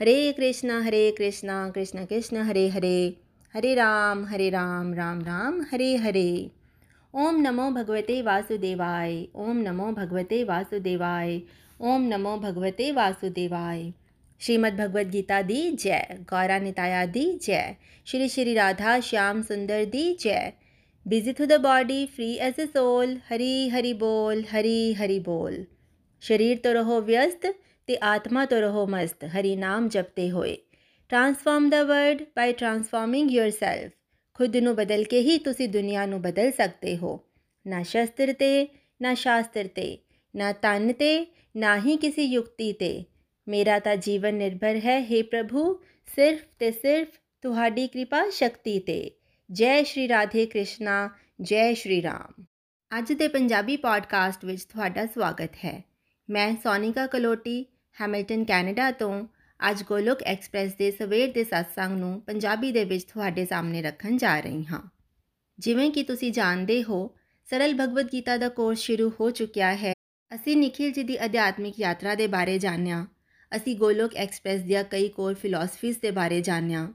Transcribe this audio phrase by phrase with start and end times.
[0.00, 3.16] हरे कृष्णा हरे कृष्णा, कृष्ण कृष्ण, हरे हरे।
[3.54, 6.50] हरे राम हरे राम राम राम, हरे हरे।
[7.14, 11.40] ओम नमो भगवते वासुदेवाय, ओम नमो भगवते वासुदेवाय,
[11.80, 13.92] ओम नमो भगवते वासुदेवाय।
[14.40, 17.76] श्रीमद् भगवद गीता दी जय गौरानिताया दी जय।
[18.06, 20.52] श्री श्री राधा श्याम सुंदर दी जय।
[21.06, 25.66] Busy through the body free as a soul Hari Hari बोल, हरी हरी बोल।
[26.22, 27.54] शरीर तो रहो व्यस्त
[27.86, 30.56] ਤੇ ਆਤਮਾ ਤੋਂ ਰਹੋ ਮਸਤ, ਹਰੀ ਨਾਮ ਜਪਤੇ ਹੋਏ।
[31.08, 33.90] Transform the world by transforming yourself
[34.34, 37.20] ਖੁਦ ਨੂੰ ਬਦਲ ਕੇ ਹੀ ਤੁਸੀਂ ਦੁਨੀਆ ਨੂੰ ਬਦਲ ਸਕਦੇ ਹੋ।
[37.66, 38.68] ਨਾ ਸ਼ਸਤਰ ਤੇ,
[39.02, 39.98] ਨਾ ਸ਼ਾਸਤਰ ਤੇ,
[40.36, 43.04] ਨਾ ਤਨ ਤੇ, ਨਾ ਹੀ ਕਿਸੇ ਯੁਕਤੀ ਤੇ।
[43.48, 45.82] ਮੇਰਾ ਤਾਂ ਜੀਵਨ ਨਿਰਭਰ ਹੈ हे ਪ੍ਰਭੂ,
[46.14, 47.08] ਸਿਰਫ ਤੇ ਸਿਰਫ
[47.42, 49.10] ਤੁਹਾਡੀ ਕਿਰਪਾ ਸ਼ਕਤੀ ਤੇ।
[49.50, 52.44] ਜੈ ਸ਼੍ਰੀ ਰਾਧੇ ਕ੍ਰਿਸ਼ਨਾ, ਜੈ ਸ਼੍ਰੀ ਰਾਮ।
[52.98, 55.84] ਅੱਜ ਦੇ ਪੰਜਾਬੀ ਪੋਡਕਾਸਟ ਵਿੱਚ ਤੁਹਾਡਾ ਸਵਾਗਤ ਹੈ।
[56.30, 57.66] ਮੈਂ ਸੋਨਿਕਾ ਕਲੋਟੀ
[58.00, 59.26] ਹੈਮਿਲਟਨ, ਕੈਨੇਡਾ ਤੋਂ।
[59.70, 64.40] ਅੱਜ ਗੋਲੋਕ ਐਕਸਪ੍ਰੈਸ ਦੇ ਸਵੇਰ ਦੇ ਸਤਸੰਗ ਨੂੰ ਪੰਜਾਬੀ ਦੇ ਵਿੱਚ ਤੁਹਾਡੇ ਸਾਹਮਣੇ ਰੱਖਣ ਜਾ
[64.40, 64.80] ਰਹੀ ਹਾਂ।
[65.58, 67.16] ਜਿਵੇਂ ਕਿ ਤੁਸੀਂ ਜਾਣਦੇ ਹੋ,
[67.50, 69.92] ਸਰਲ ਭਗਵਦ ਗੀਤਾ ਦਾ ਕੋਰਸ ਸ਼ੁਰੂ ਹੋ ਚੁੱਕਿਆ ਹੈ।
[70.34, 73.06] ਅਸੀਂ ਨikhil ਜੀ ਦੀ ਅਧਿਆਤਮਿਕ ਯਾਤਰਾ ਦੇ ਬਾਰੇ ਜਾਣਿਆ।
[73.56, 76.92] ਅਸੀਂ ਗੋਲੋਕ ਐਕਸਪ੍ਰੈਸ ਦੀਆਂ ਕਈ ਕੋਰ ਫਿਲਾਸਫੀਜ਼ ਦੇ ਬਾਰੇ ਜਾਣਿਆ।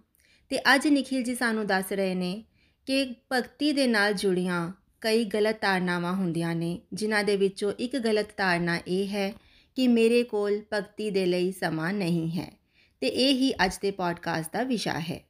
[0.50, 2.44] ਤੇ ਅੱਜ ਨikhil ਜੀ ਸਾਨੂੰ ਦੱਸ ਰਹੇ ਨੇ
[2.86, 8.28] ਕਿ ਭਗਤੀ ਦੇ ਨਾਲ ਜੁੜੀਆਂ ਕਈ ਗਲਤ ਧਾਰਨਾਵਾਂ ਹੁੰਦੀਆਂ ਨੇ, ਜਿਨ੍ਹਾਂ ਦੇ ਵਿੱਚੋਂ ਇੱਕ ਗਲਤ
[8.38, 9.34] ਧਾਰਨਾ ਇਹ ਹੈ
[9.75, 12.59] ਕਿ ਮੇਰੇ ਕੋਲ ਭਗਤੀ ਦੇ ਲਈ ਸਮਾਂ ਨਹੀਂ ਹੈ।
[13.02, 15.26] ਤੇ ਇਹ ਹੀ ਅੱਜ ਦੇ ਪੋਡਕਾਸਟ ਦਾ ਵਿਸ਼ਾ ਹੈ।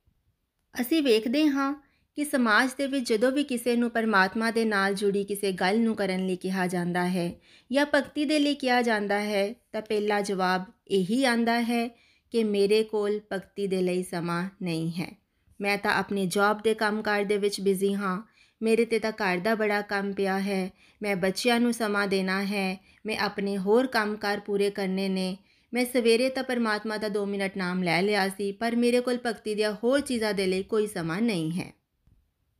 [0.81, 1.73] ਅਸੀਂ ਵੇਖਦੇ ਹਾਂ
[2.15, 5.95] ਕਿ ਸਮਾਜ ਦੇ ਵਿੱਚ ਜਦੋਂ ਵੀ ਕਿਸੇ ਨੂੰ ਪਰਮਾਤਮਾ ਦੇ ਨਾਲ ਜੁੜੀ ਕਿਸੇ ਗੱਲ ਨੂੰ
[5.95, 7.33] ਕਰਨ ਲਈ ਕਿਹਾ ਜਾਂਦਾ ਹੈ
[7.71, 11.87] ਜਾਂ ਭਗਤੀ ਦੇ ਲਈ ਕਿਹਾ ਜਾਂਦਾ ਹੈ, ਤਾਂ ਪਹਿਲਾ ਜਵਾਬ ਇਹੀ ਆਂਦਾ ਹੈ
[12.31, 15.17] ਕਿ ਮੇਰੇ ਕੋਲ ਭਗਤੀ ਦੇ ਲਈ ਸਮਾਂ ਨਹੀਂ ਹੈ।
[15.61, 18.30] ਮੈਂ ਤਾਂ ਆਪਣੀ ਜੌਬ ਦੇ ਕੰਮਕਾਰ ਦੇ ਵਿੱਚ ਬਿਜ਼ੀ ਹਾਂ
[18.61, 20.69] ਮੇਰੇ ਤੇ ਤਾਂ ਘਰ ਦਾ ਬੜਾ ਕੰਮ ਪਿਆ ਹੈ।
[21.01, 25.37] ਮੈਂ ਬੱਚਿਆਂ ਨੂੰ ਸਮਾਂ ਦੇਣਾ ਹੈ। ਮੈਂ ਆਪਣੇ ਹੋਰ ਕੰਮਕਾਰ ਪੂਰੇ ਕਰਨੇ ਨੇ।
[25.73, 29.55] ਮੈਂ ਸਵੇਰੇ ਤਾਂ ਪਰਮਾਤਮਾ ਦਾ 2 ਮਿੰਟ ਨਾਮ ਲੈ ਲਿਆ ਸੀ, ਪਰ ਮੇਰੇ ਕੋਲ ਭਗਤੀ
[29.55, 31.73] ਦੀਆਂ ਹੋਰ ਚੀਜ਼ਾਂ ਦੇ ਲਈ ਕੋਈ ਸਮਾਂ ਨਹੀਂ ਹੈ।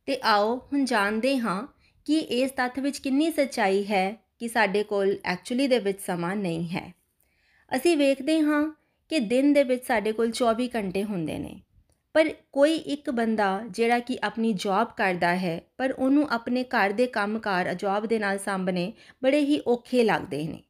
[0.06, 1.66] ਤੇ ਆਓ ਹੁਣ ਜਾਣਦੇ ਹਾਂ
[2.04, 6.68] ਕਿ ਇਸ ਤੱਥ ਵਿੱਚ ਕਿੰਨੀ ਸੱਚਾਈ ਹੈ ਕਿ ਸਾਡੇ ਕੋਲ ਐਕਚੁਅਲੀ ਦੇ ਵਿੱਚ ਸਮਾਂ ਨਹੀਂ
[6.68, 6.94] ਹੈ।
[7.76, 8.76] ਅਸੀਂ ਵੇਖਦੇ ਹਾਂ
[9.08, 11.60] ਕਿ ਦਿਨ ਦੇ ਵਿੱਚ ਸਾਡੇ ਕੋਲ 24 ਘੰਟੇ ਹੁੰਦੇ ਨੇ।
[12.14, 17.06] ਪਰ ਕੋਈ ਇੱਕ ਬੰਦਾ ਜਿਹੜਾ ਕਿ ਆਪਣੀ ਜੌਬ ਕਰਦਾ ਹੈ, ਪਰ ਉਹਨੂੰ ਆਪਣੇ ਘਰ ਦੇ
[17.06, 18.92] ਕੰਮਕਾਰ ਜੌਬ ਦੇ ਨਾਲ ਸਾਂਭਣੇ
[19.22, 20.62] ਬੜੇ ਹੀ ਔਖੇ ਲੱਗਦੇ ਨੇ।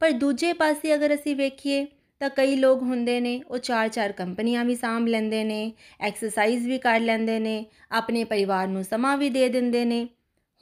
[0.00, 1.86] ਪਰ ਦੂਜੇ ਪਾਸੇ ਅਗਰ ਅਸੀਂ ਵੇਖੀਏ
[2.20, 6.78] ਤਾਂ ਕਈ ਲੋਕ ਹੁੰਦੇ ਨੇ, ਉਹ ਚਾਰ ਚਾਰ ਕੰਪਨੀਆਂ ਵੀ ਸਾਂਭ ਲੈਂਦੇ ਨੇ ਐਕਸਰਸਾਈਜ਼ ਵੀ
[6.78, 10.08] ਕਰ ਲੈਂਦੇ ਨੇ, ਆਪਣੇ ਪਰਿਵਾਰ ਨੂੰ ਸਮਾਂ ਵੀ ਦੇ ਦਿੰਦੇ ਨੇ।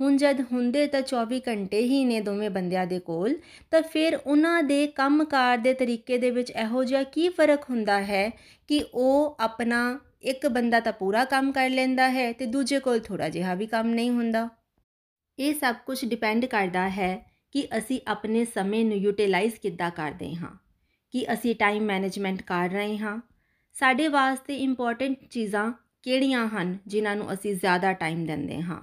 [0.00, 3.34] ਹੁਣ ਜਦ ਹੁੰਦੇ ਤਾਂ 24 ਘੰਟੇ ਹੀ ਨੇ ਦੋਵੇਂ ਬੰਦਿਆਂ ਦੇ ਕੋਲ,
[3.70, 8.30] ਤਾਂ ਫਿਰ ਉਹਨਾਂ ਦੇ ਕੰਮਕਾਰ ਦੇ ਤਰੀਕੇ ਦੇ ਵਿੱਚ ਇਹੋ ਜਿਹਾ ਕੀ ਫ਼ਰਕ ਹੁੰਦਾ ਹੈ
[8.68, 13.28] ਕਿ ਉਹ ਆਪਣਾ ਇੱਕ ਬੰਦਾ ਤਾਂ ਪੂਰਾ ਕੰਮ ਕਰ ਲੈਂਦਾ ਹੈ ਤੇ ਦੂਜੇ ਕੋਲ ਥੋੜਾ
[13.28, 14.48] ਜਿਹਾ ਵੀ ਕੰਮ ਨਹੀਂ ਹੁੰਦਾ।
[15.38, 17.16] ਇਹ ਸਭ ਕੁਝ ਡਿਪੈਂਡ ਕਰਦਾ ਹੈ
[17.54, 20.50] ਕਿ ਅਸੀਂ ਆਪਣੇ ਸਮੇਂ ਨੂੰ ਯੂਟਿਲਾਈਜ਼ ਕਿੱਦਾਂ ਕਰਦੇ ਹਾਂ,
[21.14, 23.18] ਕਿ ਅਸੀਂ ਟਾਈਮ ਮੈਨੇਜਮੈਂਟ ਕਰ ਰਹੇ ਹਾਂ।
[23.76, 25.72] ਸਾਡੇ ਵਾਸਤੇ ਇੰਪੋਰਟੈਂਟ ਚੀਜ਼ਾਂ
[26.02, 28.80] ਕਿਹੜੀਆਂ ਹਨ ਜਿਨ੍ਹਾਂ ਨੂੰ ਅਸੀਂ ਜ਼ਿਆਦਾ ਟਾਈਮ ਦਿੰਦੇ ਹਾਂ?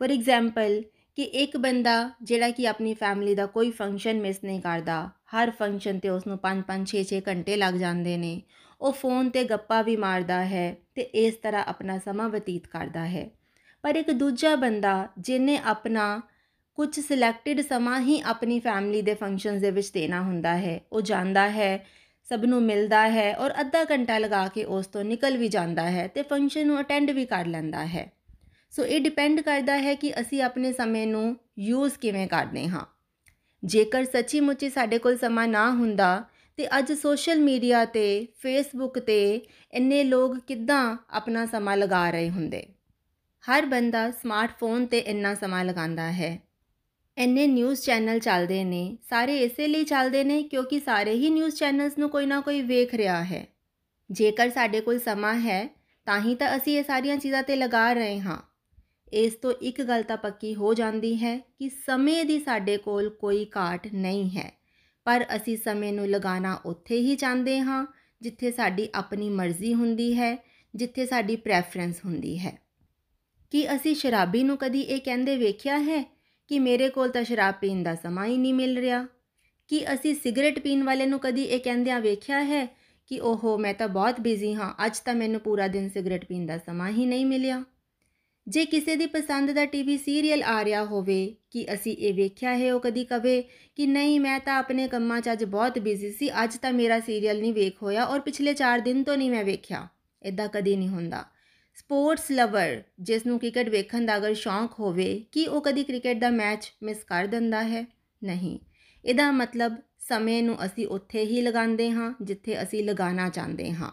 [0.00, 0.82] ਫੋਰ ਐਗਜ਼ਾਮਪਲ
[1.18, 5.98] ਕਿ ਇੱਕ ਬੰਦਾ ਜਿਹੜਾ ਕਿ ਆਪਣੀ ਫੈਮਿਲੀ ਦਾ ਕੋਈ ਫੰਕਸ਼ਨ ਮਿਸ ਨਹੀਂ ਕਰਦਾ, ਹਰ ਫੰਕਸ਼ਨ
[5.98, 8.32] ਤੇ ਉਸ ਨੂੰ 5-5 6-6 ਘੰਟੇ ਲੱਗ ਜਾਂਦੇ ਨੇ
[8.84, 13.30] ਉਹ ਫੋਨ ਤੇ ਗੱਪਾਂ ਵੀ ਮਾਰਦਾ ਹੈ ਤੇ ਇਸ ਤਰ੍ਹਾਂ ਆਪਣਾ ਸਮਾਂ ਬਤੀਤ ਕਰਦਾ ਹੈ।
[13.82, 16.20] ਪਰ ਇੱਕ ਦੂਜਾ ਬੰਦਾ ਜਿਨੇ ਆਪਣਾ
[16.74, 21.50] ਕੁਝ ਸਿਲੈਕਟਡ ਸਮਾਂ ਹੀ ਆਪਣੀ ਫੈਮਿਲੀ ਦੇ ਫੰਕਸ਼ਨਸ ਦੇ ਵਿੱਚ ਦੇਣਾ ਹੁੰਦਾ ਹੈ, ਉਹ ਜਾਂਦਾ
[21.50, 21.86] ਹੈ,
[22.28, 26.06] ਸਭ ਨੂੰ ਮਿਲਦਾ ਹੈ ਔਰ ਅੱਧਾ ਘੰਟਾ ਲਗਾ ਕੇ ਉਸ ਤੋਂ ਨਿਕਲ ਵੀ ਜਾਂਦਾ ਹੈ
[26.06, 28.12] ਤੇ ਫੰਕਸ਼ਨ ਨੂੰ ਅਟੈਂਡ ਵੀ ਕਰ ਲੈਂਦਾ ਹੈ।
[28.70, 32.84] ਸੋ ਇਹ ਡਿਪੈਂਡ ਕਰਦਾ ਹੈ ਕਿ ਅਸੀਂ ਆਪਣੇ ਸਮੇਂ ਨੂੰ ਯੂਜ਼ ਕਿਵੇਂ ਕਰਦੇ ਹਾਂ।
[33.64, 36.24] ਜੇਕਰ ਸੱਚੀ ਮੁੱਚੀ ਸਾਡੇ ਕੋਲ ਸਮਾਂ ਨਾ ਹੁੰਦਾ
[36.56, 42.66] ਤੇ ਅੱਜ ਸੋਸ਼ਲ ਮੀਡੀਆ ਤੇ ਫੇਸਬੁੱਕ ਤੇ ਇੰਨੇ ਲੋਕ ਕਿੱਦਾਂ ਆਪਣਾ ਸਮਾਂ ਲਗਾ ਰਹੇ ਹੁੰਦੇ?
[43.44, 46.40] ਹਰ ਬੰਦਾ ਸਮਾਰਟਫੋਨ ਤੇ ਇੰਨਾ ਸਮਾਂ ਲਗਾਉਂਦਾ ਹੈ।
[47.18, 51.98] ਇੰਨੇ ਨਿਊਜ਼ ਚੈਨਲ ਚੱਲਦੇ ਨੇ, ਸਾਰੇ ਇਸੇ ਲਈ ਚੱਲਦੇ ਨੇ ਕਿਉਂਕਿ ਸਾਰੇ ਹੀ ਨਿਊਜ਼ ਚੈਨਲਸ
[51.98, 53.46] ਨੂੰ ਕੋਈ ਨਾ ਕੋਈ ਵੇਖ ਰਿਹਾ ਹੈ।
[54.10, 55.76] ਜੇਕਰ ਸਾਡੇ ਕੋਲ ਸਮਾਂ ਹੈ,
[56.06, 58.38] ਤਾਂ ਹੀ ਤਾਂ ਅਸੀਂ ਇਹ ਸਾਰੀਆਂ ਚੀਜ਼ਾਂ ਤੇ ਲਗਾ ਰਹੇ ਹਾਂ।
[59.12, 63.46] ਇਸ ਤੋਂ ਇੱਕ ਗੱਲ ਤਾਂ ਪੱਕੀ ਹੋ ਜਾਂਦੀ ਹੈ ਕਿ ਸਮੇਂ ਦੀ ਸਾਡੇ ਕੋਲ ਕੋਈ
[63.56, 64.63] ਘਾਟ ਨਹੀਂ ਹੈ।
[65.04, 67.86] ਪਰ ਅਸੀਂ ਸਮੇਂ ਨੂੰ ਲਗਾਉਣਾ ਉੱਥੇ ਹੀ ਚਾਹੁੰਦੇ ਹਾਂ,
[68.22, 72.58] ਜਿੱਥੇ ਸਾਡੀ ਆਪਣੀ ਮਰਜ਼ੀ ਹੁੰਦੀ ਹੈ, ਜਿੱਥੇ ਸਾਡੀ ਪ੍ਰੈਫਰੈਂਸ ਹੁੰਦੀ ਹੈ।
[73.50, 76.02] ਕੀ ਅਸੀਂ ਸ਼ਰਾਬੀ ਨੂੰ ਕਦੀ ਇਹ ਕਹਿੰਦੇ ਵੇਖਿਆ ਹੈ
[76.48, 79.06] ਕਿ ਮੇਰੇ ਕੋਲ ਤਾਂ ਸ਼ਰਾਬ ਪੀਣ ਦਾ ਸਮਾਂ ਹੀ ਨਹੀਂ ਮਿਲ ਰਿਹਾ?
[79.68, 82.66] ਕੀ ਅਸੀਂ ਸਿਗਰਟ ਪੀਣ ਵਾਲੇ ਨੂੰ ਕਦੀ ਇਹ ਕਹਿੰਦਿਆਂ ਵੇਖਿਆ ਹੈ
[83.06, 86.58] ਕਿ ਓਹੋ, ਮੈਂ ਤਾਂ ਬਹੁਤ ਬਿਜ਼ੀ ਹਾਂ, ਅੱਜ ਤਾਂ ਮੈਨੂੰ ਪੂਰਾ ਦਿਨ ਸਿਗਰਟ ਪੀਣ ਦਾ
[86.58, 87.64] ਸਮਾਂ ਹੀ ਨਹੀਂ ਮਿਲਿਆ?
[88.48, 92.74] ਜੇ ਕਿਸੇ ਦੀ ਪਸੰਦ ਦਾ ਟੀਵੀ ਸੀਰੀਅਲ ਆ ਰਿਹਾ ਹੋਵੇ ਕਿ ਅਸੀਂ ਇਹ ਵੇਖਿਆ ਹੈ,
[92.74, 93.42] ਉਹ ਕਦੀ ਕਵੇ
[93.76, 97.40] ਕਿ ਨਹੀਂ, ਮੈਂ ਤਾਂ ਆਪਣੇ ਕੰਮਾਂ 'ਚ ਅੱਜ ਬਹੁਤ ਬਿਜ਼ੀ ਸੀ, ਅੱਜ ਤਾਂ ਮੇਰਾ ਸੀਰੀਅਲ
[97.40, 99.88] ਨਹੀਂ ਵੇਖ ਹੋਇਆ ਔਰ ਪਿਛਲੇ 4 ਦਿਨ ਤੋਂ ਨਹੀਂ ਮੈਂ ਵੇਖਿਆ।
[100.22, 101.24] ਇਦਾਂ ਕਦੀ ਨਹੀਂ ਹੁੰਦਾ।
[101.74, 106.30] ਸਪੋਰਟਸ ਲਵਰ ਜਿਸ ਨੂੰ ਕ੍ਰਿਕਟ ਵੇਖਣ ਦਾ ਅਗਰ ਸ਼ੌਂਕ ਹੋਵੇ, ਕਿ ਉਹ ਕਦੀ ਕ੍ਰਿਕਟ ਦਾ
[106.30, 107.86] ਮੈਚ ਮਿਸ ਕਰ ਦਿੰਦਾ ਹੈ?
[108.24, 108.58] ਨਹੀਂ।
[109.04, 113.90] ਇਹਦਾ ਮਤਲਬ ਸਮੇਂ ਨੂੰ ਅਸੀਂ ਉੱਥੇ ਹੀ ਲਗਾਉਂਦੇ ਹਾਂ, ਜਿੱਥੇ ਅਸੀਂ ਲਗਾਉਣਾ ਚਾਹੁੰਦੇ ਹਾਂ।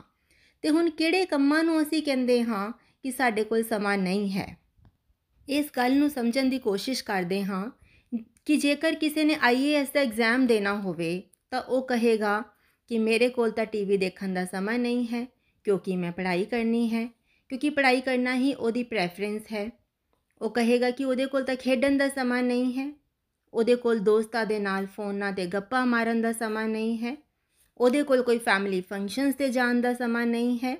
[0.62, 2.72] ਤੇ ਹੁਣ ਕਿਹੜੇ ਕੰਮਾਂ ਨੂੰ ਅਸੀਂ ਕਹਿੰਦੇ ਹਾਂ?
[3.06, 4.58] ਕਿ ਸਾਡੇ ਕੋਲ ਸਮਾਂ ਨਹੀਂ ਹੈ।
[5.48, 7.70] ਇਸ ਗੱਲ ਨੂੰ ਸਮਝਣ ਦੀ ਕੋਸ਼ਿਸ਼ ਕਰਦੇ ਹਾਂ
[8.46, 11.22] ਕਿ ਜੇਕਰ ਕਿਸੇ ਨੇ ਆਈਏਐਸ ਦਾ ਐਗਜ਼ਾਮ ਦੇਣਾ ਹੋਵੇ,
[11.52, 12.42] ਤਾਂ ਉਹ ਕਹੇਗਾ
[12.90, 15.26] ਕਿ ਮੇਰੇ ਕੋਲ ਤਾਂ ਟੀਵੀ ਦੇਖਣ ਦਾ ਸਮਾਂ ਨਹੀਂ ਹੈ,
[15.66, 17.06] ਕਿਉਂਕਿ ਮੈਂ ਪੜ੍ਹਾਈ ਕਰਨੀ ਹੈ,
[17.50, 19.70] ਕਿਉਂਕਿ ਪੜ੍ਹਾਈ ਕਰਨਾ ਹੀ ਉਹਦੀ ਪ੍ਰੈਫਰੈਂਸ ਹੈ।
[20.42, 22.92] ਉਹ ਕਹੇਗਾ ਕਿ ਉਹਦੇ ਕੋਲ ਤਾਂ ਖੇਡਣ ਦਾ ਸਮਾਂ ਨਹੀਂ ਹੈ,
[23.54, 27.16] ਉਹਦੇ ਕੋਲ ਦੋਸਤਾਂ ਦੇ ਨਾਲ ਫੋਨਾਂ ਤੇ ਗੱਪਾਂ ਮਾਰਨ ਦਾ ਸਮਾਂ ਨਹੀਂ ਹੈ,
[27.78, 30.78] ਉਹਦੇ ਕੋਲ ਕੋਈ ਫੈਮਿਲੀ ਫੰਕਸ਼ਨਸ ਤੇ ਜਾਣ ਦਾ ਸਮਾਂ ਨਹੀਂ ਹੈ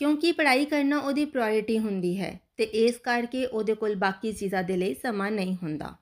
[0.00, 4.76] ਕਿਉਂਕਿ ਪੜ੍ਹਾਈ ਕਰਨਾ ਉਹਦੀ ਪ੍ਰਾਇੋਰਟੀ ਹੁੰਦੀ ਹੈ ਤੇ ਇਸ ਕਰਕੇ ਉਹਦੇ ਕੋਲ ਬਾਕੀ ਚੀਜ਼ਾਂ ਦੇ
[4.76, 5.94] ਲਈ ਸਮਾਂ ਨਹੀਂ ਹੁੰਦਾ।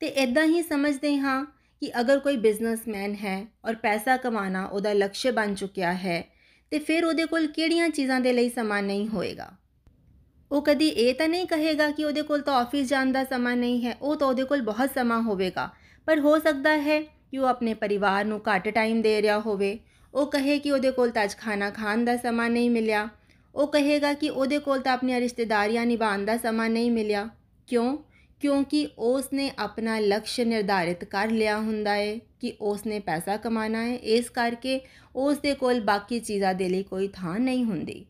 [0.00, 1.44] ਤੇ ਇਦਾਂ ਹੀ ਸਮਝਦੇ ਹਾਂ
[1.82, 6.24] ਕਿ ਅਗਰ ਕੋਈ ਬਿਜ਼ਨਸਮੈਨ ਹੈ ਔਰ ਪੈਸਾ ਕਮਾਉਣਾ ਉਹਦਾ ਲਕਸ਼ ਬਣ ਚੁੱਕਿਆ ਹੈ,
[6.72, 9.50] ਤੇ ਫਿਰ ਉਹਦੇ ਕੋਲ ਕਿਹੜੀਆਂ ਚੀਜ਼ਾਂ ਦੇ ਲਈ ਸਮਾਂ ਨਹੀਂ ਹੋਏਗਾ?
[10.50, 13.84] ਉਹ ਕਦੀ ਇਹ ਤਾਂ ਨਹੀਂ ਕਹੇਗਾ ਕਿ ਉਹਦੇ ਕੋਲ ਤਾਂ ਆਫਿਸ ਜਾਣ ਦਾ ਸਮਾਂ ਨਹੀਂ
[13.86, 15.68] ਹੈ, ਉਹ ਤਾਂ ਉਹਦੇ ਕੋਲ ਬਹੁਤ ਸਮਾਂ ਹੋਵੇਗਾ।
[16.06, 19.78] ਪਰ ਹੋ ਸਕਦਾ ਹੈ ਕਿ ਉਹ ਆਪਣੇ ਪਰਿਵਾਰ ਨੂੰ ਘੱਟ ਟਾਈਮ ਦੇ ਰਿਹਾ ਹੋਵੇ,
[20.14, 23.08] ਉਹ ਕਹੇ ਕਿ ਉਹਦੇ ਕੋਲ ਤਾਂ ਅੱਜ ਖਾਣਾ ਖਾਣ ਦਾ ਸਮਾਂ ਨਹੀਂ ਮਿਲਿਆ
[23.58, 27.28] ਉਹ ਕਹੇਗਾ ਕਿ ਉਹਦੇ ਕੋਲ ਤਾਂ ਆਪਣੀਆਂ ਰਿਸ਼ਤੇਦਾਰੀਆਂ ਨਿਭਾਉਣ ਦਾ ਸਮਾਂ ਨਹੀਂ ਮਿਲਿਆ।
[27.66, 27.98] ਕਿਉਂ?
[28.40, 33.84] ਕਿਉਂਕਿ ਉਸ ਨੇ ਆਪਣਾ ਲਕਸ਼ ਨਿਰਧਾਰਿਤ ਕਰ ਲਿਆ ਹੁੰਦਾ ਹੈ ਕਿ ਉਸ ਨੇ ਪੈਸਾ ਕਮਾਣਾ
[33.84, 34.80] ਹੈ ਇਸ ਕਰਕੇ
[35.16, 38.06] ਉਸ ਦੇ ਕੋਲ ਬਾਕੀ ਚੀਜ਼ਾਂ ਦੇ ਲਈ ਕੋਈ ਥਾਂ ਨਹੀਂ ਹੁੰਦੀ।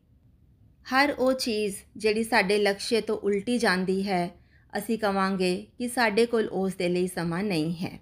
[0.93, 4.31] ਹਰ ਉਹ ਚੀਜ਼ ਜਿਹੜੀ ਸਾਡੇ ਲਕਸ਼ ਤੋਂ ਉਲਟੀ ਜਾਂਦੀ ਹੈ,
[4.79, 8.01] ਅਸੀਂ ਕਵਾਂਗੇ ਕਿ ਸਾਡੇ ਕੋਲ ਉਸ ਦੇ ਲਈ ਸਮਾਂ ਨਹੀਂ ਹੈ।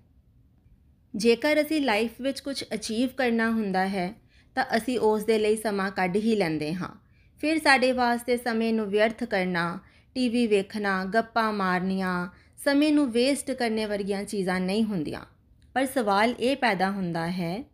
[1.17, 4.15] ਜੇਕਰ ਅਸੀਂ ਲਾਈਫ ਵਿੱਚ ਕੁਝ ਅਚੀਵ ਕਰਨਾ ਹੁੰਦਾ ਹੈ,
[4.55, 7.06] ਤਾਂ ਅਸੀਂ ਉਸ ਦੇ ਲਈ ਸਮਾਂ ਕੱਢ ਹੀ ਲੈਂਦੇ ਹਾਂ।
[7.41, 9.79] ਫਿਰ ਸਾਡੇ ਵਾਸਤੇ ਸਮੇਂ ਨੂੰ ਵਿਅਰਥ ਕਰਨਾ
[10.15, 12.29] ਟੀਵੀ ਵੇਖਣਾ, ਗੱਪਾਂ ਮਾਰਨੀਆਂ,
[12.65, 15.21] ਸਮੇਂ ਨੂੰ ਵੇਸਟ ਕਰਨੇ ਵਰਗੀਆਂ ਚੀਜ਼ਾਂ ਨਹੀਂ ਹੁੰਦੀਆਂ।
[15.75, 17.65] ਪਰ ਸਵਾਲ ਇਹ ਪੈਦਾ ਹੁੰਦਾ ਹੈ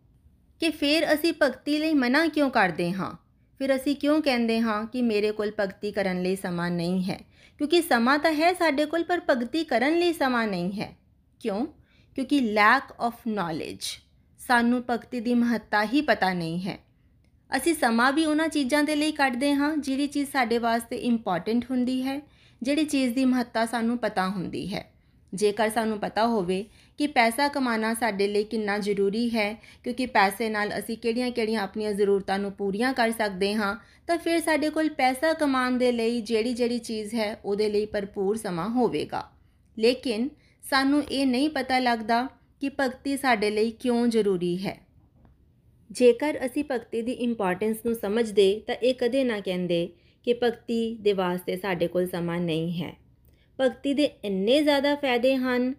[0.59, 3.11] ਕਿ ਫਿਰ ਅਸੀਂ ਭਗਤੀ ਲਈ ਮਨਾ ਕਿਉਂ ਕਰਦੇ ਹਾਂ?
[3.57, 7.21] ਫਿਰ ਅਸੀਂ ਕਿਉਂ ਕਹਿੰਦੇ ਹਾਂ ਕਿ ਮੇਰੇ ਕੋਲ ਭਗਤੀ ਕਰਨ ਲਈ ਸਮਾਂ ਨਹੀਂ ਹੈ?
[7.57, 10.97] ਕਿਉਂਕਿ ਸਮਾਂ ਤਾਂ ਹੈ ਸਾਡੇ ਕੋਲ, ਪਰ ਭਗਤੀ ਕਰਨ ਲਈ ਸਮਾਂ ਨਹੀਂ ਹੈ।
[11.39, 11.65] ਕਿਉਂ?
[12.15, 13.79] ਕਿਉਂਕਿ ਲੈਕ ਆਫ ਨੌਲੇਜ
[14.39, 16.77] ਸਾਨੂੰ ਭਗਤੀ ਦੀ ਮਹੱਤਤਾ ਹੀ ਪਤਾ ਨਹੀਂ ਹੈ।
[17.57, 22.03] ਅਸੀਂ ਸਮਾਂ ਵੀ ਉਹਨਾਂ ਚੀਜ਼ਾਂ ਦੇ ਲਈ ਕੱਢਦੇ ਹਾਂ, ਜਿਹੜੀ ਚੀਜ਼ ਸਾਡੇ ਵਾਸਤੇ ਇੰਪੋਰਟੈਂਟ ਹੁੰਦੀ
[22.03, 22.21] ਹੈ,
[22.61, 24.93] ਜਿਹੜੀ ਚੀਜ਼ ਦੀ ਮਹੱਤਤਾ ਸਾਨੂੰ ਪਤਾ ਹੁੰਦੀ ਹੈ।
[25.33, 26.65] ਜੇਕਰ ਸਾਨੂੰ ਪਤਾ ਹੋਵੇ
[26.97, 32.39] ਕਿ ਪੈਸਾ ਕਮਾਉਣਾ ਸਾਡੇ ਲਈ ਕਿੰਨਾ ਜ਼ਰੂਰੀ ਹੈ, ਕਿਉਂਕਿ ਪੈਸੇ ਨਾਲ ਅਸੀਂ ਕਿਹੜੀਆਂ-ਕਿਹੜੀਆਂ ਆਪਣੀਆਂ ਜ਼ਰੂਰਤਾਂ
[32.39, 33.77] ਨੂੰ ਪੂਰੀਆਂ ਕਰ ਸਕਦੇ ਹਾਂ,
[34.07, 38.69] ਤਾਂ ਫਿਰ ਸਾਡੇ ਕੋਲ ਪੈਸਾ ਕਮਾਉਣ ਦੇ ਲਈ ਜਿਹੜੀ-ਜਿਹੜੀ ਚੀਜ਼ ਹੈ, ਉਹਦੇ ਲਈ ਭਰਪੂਰ ਸਮਾਂ
[38.69, 39.31] ਹੋਵੇਗਾ।
[39.79, 40.29] ਲੇਕਿਨ
[40.69, 42.27] ਸਾਨੂੰ ਇਹ ਨਹੀਂ ਪਤਾ ਲੱਗਦਾ
[42.61, 44.82] ਕਿ ਭਗਤੀ ਸਾਡੇ ਲਈ ਕਿਉਂ ਜ਼ਰੂਰੀ ਹੈ।
[45.93, 49.89] ਜੇਕਰ ਅਸੀਂ ਭਗਤੀ ਦੀ ਇੰਪੋਰਟੈਂਸ ਨੂੰ ਸਮਝਦੇ ਤਾਂ ਇਹ ਕਦੇ ਨਾ ਕਹਿੰਦੇ
[50.23, 52.93] ਕਿ ਭਗਤੀ ਦੇ ਵਾਸਤੇ ਸਾਡੇ ਕੋਲ ਸਮਾਂ ਨਹੀਂ ਹੈ।
[53.61, 55.73] ਭਗਤੀ ਦੇ ਇੰਨੇ ਜ਼ਿਆਦਾ ਫਾਇਦੇ ਹਨ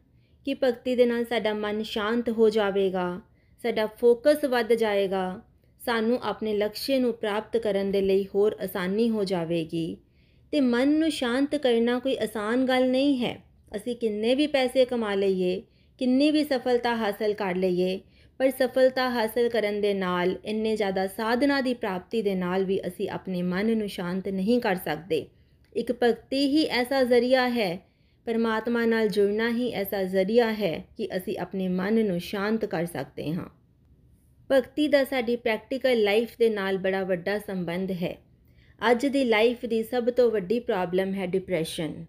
[0.45, 3.21] ਕਿ ਭਗਤੀ ਦੇ ਨਾਲ ਸਾਡਾ ਮਨ ਸ਼ਾਂਤ ਹੋ ਜਾਵੇਗਾ,
[3.63, 5.41] ਸਾਡਾ ਫੋਕਸ ਵੱਧ ਜਾਏਗਾ,
[5.81, 9.97] ਸਾਨੂੰ ਆਪਣੇ ਲਕਸ਼ ਨੂੰ ਪ੍ਰਾਪਤ ਕਰਨ ਦੇ ਲਈ ਹੋਰ ਆਸਾਨੀ ਹੋ ਜਾਵੇਗੀ।
[10.53, 13.43] ਤੇ ਮਨ ਨੂੰ ਸ਼ਾਂਤ ਕਰਨਾ ਕੋਈ ਆਸਾਨ ਗੱਲ ਨਹੀਂ ਹੈ।
[13.77, 15.63] ਅਸੀਂ ਕਿੰਨੇ ਵੀ ਪੈਸੇ ਕਮਾ ਲਈਏ,
[15.99, 18.01] ਕਿੰਨੀ ਵੀ ਸਫਲਤਾ ਹਾਸਲ ਕਰ ਲਈਏ
[18.39, 23.11] ਪਰ ਸਫਲਤਾ ਹਾਸਲ ਕਰਨ ਦੇ ਨਾਲ, ਇੰਨੇ ਜ਼ਿਆਦਾ ਸਾਧਨਾ ਦੀ ਪ੍ਰਾਪਤੀ ਦੇ ਨਾਲ ਵੀ ਅਸੀਂ
[23.11, 25.27] ਆਪਣੇ ਮਨ ਨੂੰ ਸ਼ਾਂਤ ਨਹੀਂ ਕਰ ਸਕਦੇ।
[25.77, 27.79] ਇੱਕ ਭਗਤੀ ਹੀ ਐਸਾ ਜ਼ਰੀਆ ਹੈ,
[28.27, 33.33] ਪਰਮਾਤਮਾ ਨਾਲ ਜੁੜਨਾ ਹੀ ਐਸਾ ਜ਼ਰੀਆ ਹੈ ਕਿ ਅਸੀਂ ਆਪਣੇ ਮਨ ਨੂੰ ਸ਼ਾਂਤ ਕਰ ਸਕਦੇ
[33.33, 33.49] ਹਾਂ।
[34.53, 38.17] ਭਗਤੀ ਦਾ ਸਾਡੀ ਪ੍ਰੈਕਟੀਕਲ ਲਾਈਫ ਦੇ ਨਾਲ ਬੜਾ ਵੱਡਾ ਸੰਬੰਧ ਹੈ।
[38.91, 42.05] ਅੱਜ ਦੀ ਲਾਈਫ ਦੀ ਸਭ ਤੋਂ ਵੱਡੀ ਪ੍ਰੋਬਲਮ ਹੈ ਡਿਪਰੈਸ਼ਨ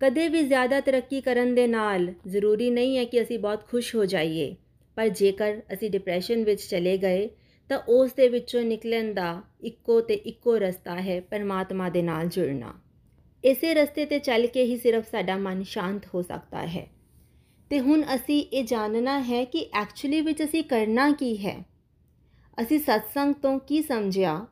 [0.00, 4.04] ਕਦੇ ਵੀ ਜ਼ਿਆਦਾ ਤਰੱਕੀ ਕਰਨ ਦੇ ਨਾਲ ਜ਼ਰੂਰੀ ਨਹੀਂ ਹੈ ਕਿ ਅਸੀਂ ਬਹੁਤ ਖੁਸ਼ ਹੋ
[4.04, 4.56] ਜਾਈਏ।
[4.98, 7.30] ਪਰ ਜੇਕਰ ਅਸੀਂ ਡਿਪਰੈਸ਼ਨ ਵਿੱਚ ਚਲੇ ਗਏ,
[7.68, 12.74] ਤਾਂ ਉਸ ਦੇ ਵਿੱਚੋਂ ਨਿਕਲਣ ਦਾ ਇੱਕੋ ਤੇ ਇੱਕੋ ਰਸਤਾ ਹੈ ਪਰਮਾਤਮਾ ਦੇ ਨਾਲ ਜੁੜਨਾ।
[13.44, 16.90] ਇਸੇ ਰਸਤੇ ਤੇ ਚੱਲ ਕੇ ਹੀ ਸਿਰਫ ਸਾਡਾ ਮਨ ਸ਼ਾਂਤ ਹੋ ਸਕਦਾ ਹੈ।
[17.70, 21.64] ਤੇ ਹੁਣ ਅਸੀਂ ਇਹ ਜਾਣਨਾ ਹੈ ਕਿ ਐਕਚੁਅਲੀ ਵਿੱਚ ਅਸੀਂ ਕਰਨਾ ਕੀ ਹੈ?
[22.62, 24.46] ਅਸੀਂ ਸਤਸੰਗ ਤੋਂ ਕੀ ਸਮਝਿਆ?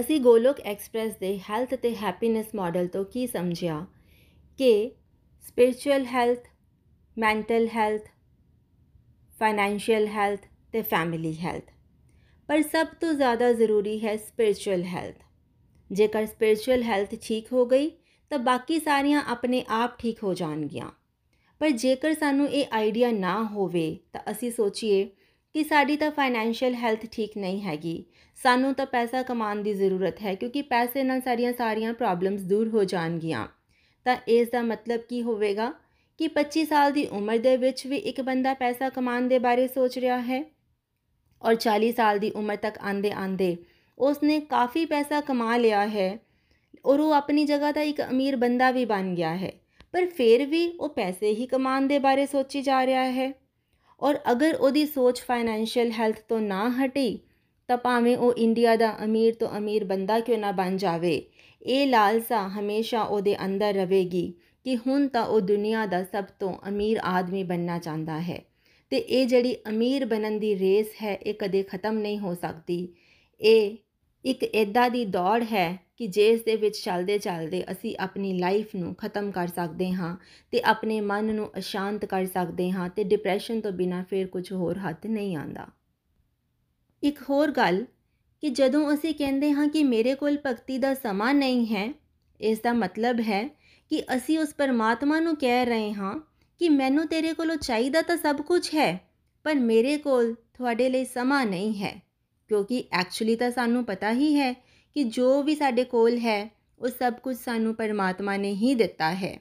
[0.00, 3.86] ਅਸੀਂ ਗੋਲੋਕ ਐਕਸਪ੍ਰੈਸ ਦੇ ਹੈਲਥ ਤੇ ਹੈਪੀਨੈਸ ਮਾਡਲ ਤੋਂ ਕੀ ਸਮਝਿਆ?
[4.58, 4.90] ਕਿ
[5.40, 6.48] spiritual health
[7.18, 8.02] mental health
[9.40, 11.70] financial health ਤੇ ਫੈਮਿਲੀ ਹੈਲਥ
[12.48, 15.22] ਪਰ ਸਭ ਤੋਂ ਜ਼ਿਆਦਾ ਜ਼ਰੂਰੀ ਹੈ ਸਪਿਰਚੁਅਲ ਹੈਲਥ
[15.90, 17.90] ਜੇਕਰ ਸਪਿਰਚੁਅਲ ਹੈਲਥ ਠੀਕ ਹੋ ਗਈ,
[18.30, 20.90] ਤਾਂ ਬਾਕੀ ਸਾਰੀਆਂ ਆਪਣੇ ਆਪ ਠੀਕ ਹੋ ਜਾਣਗੀਆਂ।
[21.60, 25.04] ਪਰ ਜੇਕਰ ਸਾਨੂੰ ਇਹ ਆਈਡੀਆ ਨਾ ਹੋਵੇ, ਤਾਂ ਅਸੀਂ ਸੋਚੀਏ
[25.54, 28.04] ਕਿ ਸਾਡੀ ਤਾਂ ਫਾਈਨੈਂਸ਼ੀਅਲ ਹੈਲਥ ਠੀਕ ਨਹੀਂ ਹੈਗੀ।
[28.38, 32.84] ਸਾਨੂੰ ਤਾਂ ਪੈਸਾ ਕਮਾਉਣ ਦੀ ਜ਼ਰੂਰਤ ਹੈ, ਕਿਉਂਕਿ ਪੈਸੇ ਨਾਲ ਸਾਰੀਆਂ ਸਾਰੀਆਂ ਪ੍ਰੋਬਲਮਸ ਦੂਰ ਹੋ
[32.84, 33.46] ਜਾਣਗੀਆਂ।
[34.04, 35.72] ਤਾਂ ਇਸ ਦਾ ਮਤਲਬ ਕੀ ਹੋਵੇਗਾ?
[36.20, 39.98] ਕਿ 25 ਸਾਲ ਦੀ ਉਮਰ ਦੇ ਵਿੱਚ ਵੀ ਇੱਕ ਬੰਦਾ ਪੈਸਾ ਕਮਾਉਣ ਦੇ ਬਾਰੇ ਸੋਚ
[39.98, 40.44] ਰਿਹਾ ਹੈ?
[41.42, 43.56] ਔਰ 40 ਸਾਲ ਦੀ ਉਮਰ ਤੱਕ ਆਂਦੇ ਆਂਦੇ
[43.98, 46.18] ਉਸਨੇ ਕਾਫੀ ਪੈਸਾ ਕਮਾ ਲਿਆ ਹੈ
[46.84, 49.52] ਔਰ ਉਹ ਆਪਣੀ ਜਗ੍ਹਾ ਦਾ ਇੱਕ ਅਮੀਰ ਬੰਦਾ ਵੀ ਬਣ ਗਿਆ ਹੈ।
[49.92, 53.32] ਪਰ ਫਿਰ ਵੀ ਉਹ ਪੈਸੇ ਹੀ ਕਮਾਉਣ ਦੇ ਬਾਰੇ ਸੋਚੀ ਜਾ ਰਿਹਾ ਹੈ।
[54.00, 57.18] ਔਰ ਅਗਰ ਉਹਦੀ ਸੋਚ ਫਾਈਨੈਂਸ਼ੀਅਲ ਹੈਲਥ ਤੋਂ ਨਾ ਹਟੀ,
[57.68, 61.22] ਤਾਂ ਭਾਵੇਂ ਉਹ ਇੰਡੀਆ ਦਾ ਅਮੀਰ ਤੋਂ ਅਮੀਰ ਬੰਦਾ ਕਿਉਂ ਨਾ ਬਣ ਜਾਵੇ,
[61.62, 64.32] ਇਹ ਲਾਲਸਾ ਹਮੇਸ਼ਾ ਉਹਦੇ ਅੰਦਰ ਰਹੇਗੀ।
[64.66, 68.42] ਕਿ ਹੁਣ ਤਾਂ ਉਹ ਦੁਨੀਆ ਦਾ ਸਭ ਤੋਂ ਅਮੀਰ ਆਦਮੀ ਬਣਨਾ ਚਾਹੁੰਦਾ ਹੈ।
[68.90, 72.88] ਤੇ ਇਹ ਜਿਹੜੀ ਅਮੀਰ ਬਣਨ ਦੀ ਰੇਸ ਹੈ, ਇਹ ਕਦੇ ਖਤਮ ਨਹੀਂ ਹੋ ਸਕਦੀ।
[73.40, 73.76] ਇਹ
[74.24, 78.94] ਇੱਕ ਇਦਾਂ ਦੀ ਦੌੜ ਹੈ ਕਿ ਜਿਸ ਦੇ ਵਿੱਚ ਚੱਲਦੇ ਚੱਲਦੇ ਅਸੀਂ ਆਪਣੀ ਲਾਈਫ ਨੂੰ
[78.94, 80.16] ਖਤਮ ਕਰ ਸਕਦੇ ਹਾਂ
[80.50, 84.78] ਤੇ ਆਪਣੇ ਮਨ ਨੂੰ ਅਸ਼ਾਂਤ ਕਰ ਸਕਦੇ ਹਾਂ ਤੇ ਡਿਪਰੈਸ਼ਨ ਤੋਂ ਬਿਨਾ ਫਿਰ ਕੁਝ ਹੋਰ
[84.78, 85.66] ਹੱਥ ਨਹੀਂ ਆਂਦਾ
[87.02, 87.84] ਇੱਕ ਹੋਰ ਗੱਲ
[88.40, 91.94] ਕਿ ਜਦੋਂ ਅਸੀਂ ਕਹਿੰਦੇ ਹਾਂ ਕਿ ਮੇਰੇ ਕੋਲ ਭਗਤੀ ਦਾ ਸਮਾਂ ਨਹੀਂ ਹੈ,
[92.40, 96.18] ਇਸ ਦਾ ਮਤਲਬ ਹੈ ਕਿ ਅਸੀਂ ਉਸ ਪਰਮਾਤਮਾ ਨੂੰ ਕਹਿ ਰਹੇ ਹਾਂ
[96.58, 99.00] ਕਿ ਮੈਨੂੰ ਤੇਰੇ ਕੋਲੋਂ ਚਾਹੀਦਾ ਤਾਂ ਸਭ ਕੁਝ ਹੈ,
[99.44, 102.02] ਪਰ ਮੇਰੇ ਕੋਲ ਤੁਹਾਡੇ ਲਈ ਸਮਾਂ ਨਹੀਂ ਹੈ।
[102.48, 104.52] ਕਿਉਂਕਿ ਐਕਚੁਅਲੀ ਤਾਂ ਸਾਨੂੰ ਪਤਾ ਹੀ ਹੈ
[104.94, 109.40] ਕਿ ਜੋ ਵੀ ਸਾਡੇ ਕੋਲ ਹੈ, ਉਹ ਸਭ ਕੁਝ ਸਾਨੂੰ ਪਰਮਾਤਮਾ ਨੇ ਹੀ ਦਿੱਤਾ ਹੈ।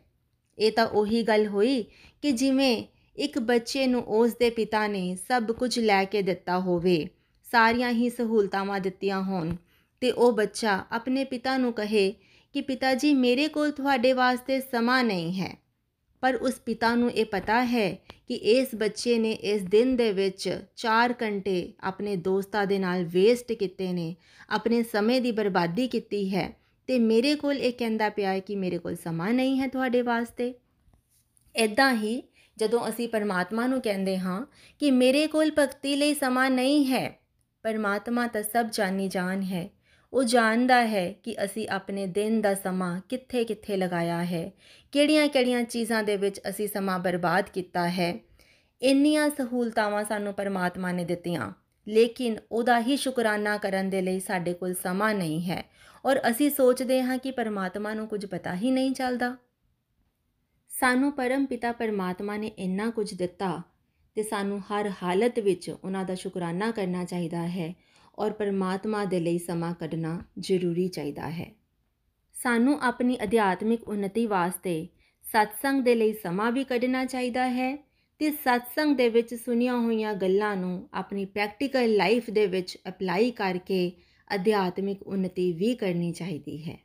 [0.58, 1.84] ਇਹ ਤਾਂ ਉਹੀ ਗੱਲ ਹੋਈ
[2.22, 2.84] ਕਿ ਜਿਵੇਂ
[3.16, 7.08] ਇੱਕ ਬੱਚੇ ਨੂੰ ਉਸ ਦੇ ਪਿਤਾ ਨੇ ਸਭ ਕੁਝ ਲੈ ਕੇ ਦਿੱਤਾ ਹੋਵੇ,
[7.52, 9.56] ਸਾਰੀਆਂ ਹੀ ਸਹੂਲਤਾਵਾਂ ਦਿੱਤੀਆਂ ਹੋਣ,
[10.02, 12.14] ਤੇ ਉਹ ਬੱਚਾ ਆਪਣੇ ਪਿਤਾ ਨੂੰ ਕਹੇ
[12.56, 15.58] ਕਿ ਪਿਤਾ ਜੀ ਮੇਰੇ ਕੋਲ ਤੁਹਾਡੇ ਵਾਸਤੇ ਸਮਾਂ ਨਹੀਂ ਹੈ।
[16.22, 17.96] ਪਰ ਉਸ ਪਿਤਾ ਨੂੰ ਇਹ ਪਤਾ ਹੈ
[18.28, 23.52] ਕਿ ਇਸ ਬੱਚੇ ਨੇ ਇਸ ਦਿਨ ਦੇ ਵਿੱਚ 4 ਘੰਟੇ ਆਪਣੇ ਦੋਸਤਾਂ ਦੇ ਨਾਲ ਵੇਸਟ
[23.52, 24.16] ਕੀਤੇ ਨੇ,
[24.50, 26.50] ਆਪਣੇ ਸਮੇਂ ਦੀ ਬਰਬਾਦੀ ਕੀਤੀ ਹੈ
[26.88, 30.54] ਤੇ ਮੇਰੇ ਕੋਲ ਇਹ ਕਹਿੰਦਾ ਪਿਆ ਹੈ ਕਿ ਮੇਰੇ ਕੋਲ ਸਮਾਂ ਨਹੀਂ ਹੈ ਤੁਹਾਡੇ ਵਾਸਤੇ।
[31.56, 32.22] ਇਦਾਂ ਹੀ
[32.58, 34.46] ਜਦੋਂ ਅਸੀਂ ਪਰਮਾਤਮਾ ਨੂੰ ਕਹਿੰਦੇ ਹਾਂ
[34.80, 37.20] ਕਿ ਮੇਰੇ ਕੋਲ ਭਗਤੀ ਲਈ ਸਮਾਂ ਨਹੀਂ ਹੈ,
[37.64, 39.70] ਪਰਮਾਤਮਾ ਤਾਂ ਸਭ ਜਾਣੀ ਜਾਨ ਹੈ
[40.15, 44.51] ਉਹ ਜਾਣਦਾ ਹੈ ਕਿ ਅਸੀਂ ਆਪਣੇ ਦਿਨ ਦਾ ਸਮਾਂ ਕਿੱਥੇ-ਕਿੱਥੇ ਲਗਾਇਆ ਹੈ
[44.91, 48.19] ਕਿਹੜੀਆਂ-ਕਿਹੜੀਆਂ ਚੀਜ਼ਾਂ ਦੇ ਵਿੱਚ ਅਸੀਂ ਸਮਾਂ ਬਰਬਾਦ ਕੀਤਾ ਹੈ।
[48.81, 51.51] ਇੰਨੀਆਂ ਸਹੂਲਤਾਵਾਂ ਸਾਨੂੰ ਪਰਮਾਤਮਾ ਨੇ ਦਿੱਤੀਆਂ,
[51.88, 55.63] ਲੇਕਿਨ ਉਹਦਾ ਹੀ ਸ਼ੁਕਰਾਨਾ ਕਰਨ ਦੇ ਲਈ ਸਾਡੇ ਕੋਲ ਸਮਾਂ ਨਹੀਂ ਹੈ
[56.05, 59.38] ਔਰ ਅਸੀਂ ਸੋਚਦੇ ਹਾਂ ਕਿ ਪਰਮਾਤਮਾ ਨੂੰ ਕੁਝ ਪਤਾ ਹੀ ਨਹੀਂ ਚੱਲਦਾ।
[60.69, 63.62] ਸਾਨੂੰ ਪਰਮ ਪਿਤਾ ਪਰਮਾਤਮਾ ਨੇ ਇੰਨਾ ਕੁਝ ਦਿੱਤਾ
[64.15, 67.75] ਤੇ ਸਾਨੂੰ ਹਰ ਹਾਲਤ ਵਿੱਚ ਉਹਨਾਂ ਦਾ ਸ਼ੁਕਰਾਨਾ ਕਰਨਾ ਚਾਹੀਦਾ ਹੈ
[68.19, 71.55] ਔਰ ਪਰਮਾਤਮਾ ਦੇ ਲਈ ਸਮਾਂ ਕੱਢਣਾ ਜ਼ਰੂਰੀ ਚਾਹੀਦਾ ਹੈ।
[72.34, 74.88] ਸਾਨੂੰ ਆਪਣੀ ਅਧਿਆਤਮਿਕ ਉન્નਤੀ ਵਾਸਤੇ
[75.24, 77.86] ਸਤਸੰਗ ਦੇ ਲਈ ਸਮਾਂ ਵੀ ਕੱਢਣਾ ਚਾਹੀਦਾ ਹੈ
[78.19, 83.91] ਤੇ ਸਤਸੰਗ ਦੇ ਵਿੱਚ ਸੁਨੀਆਂ ਹੋਈਆਂ ਗੱਲਾਂ ਨੂੰ ਆਪਣੀ ਪ੍ਰੈਕਟੀਕਲ ਲਾਈਫ ਦੇ ਵਿੱਚ ਅਪਲਾਈ ਕਰਕੇ
[84.36, 86.79] ਅਧਿਆਤਮਿਕ ਉન્નਤੀ ਵੀ ਕਰਨੀ ਚਾਹੀਦੀ ਹੈ।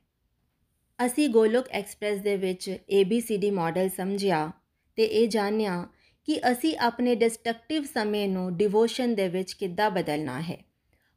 [1.06, 4.50] ਅਸੀਂ ਗੋਲੋਕ ਐਕਸਪ੍ਰੈਸ ਦੇ ਵਿੱਚ ABCD ਮਾਡਲ ਸਮਝਿਆ
[4.96, 5.86] ਤੇ ਇਹ ਜਾਣਿਆ
[6.24, 10.69] ਕਿ ਅਸੀਂ ਆਪਣੇ ਡਿਸਟਰਕਟਿਵ ਸਮੇਂ ਨੂੰ ਡਿਵੋਸ਼ਨ ਦੇ ਵਿੱਚ ਕਿੱਦਾਂ ਬਦਲਣਾ ਹੈ।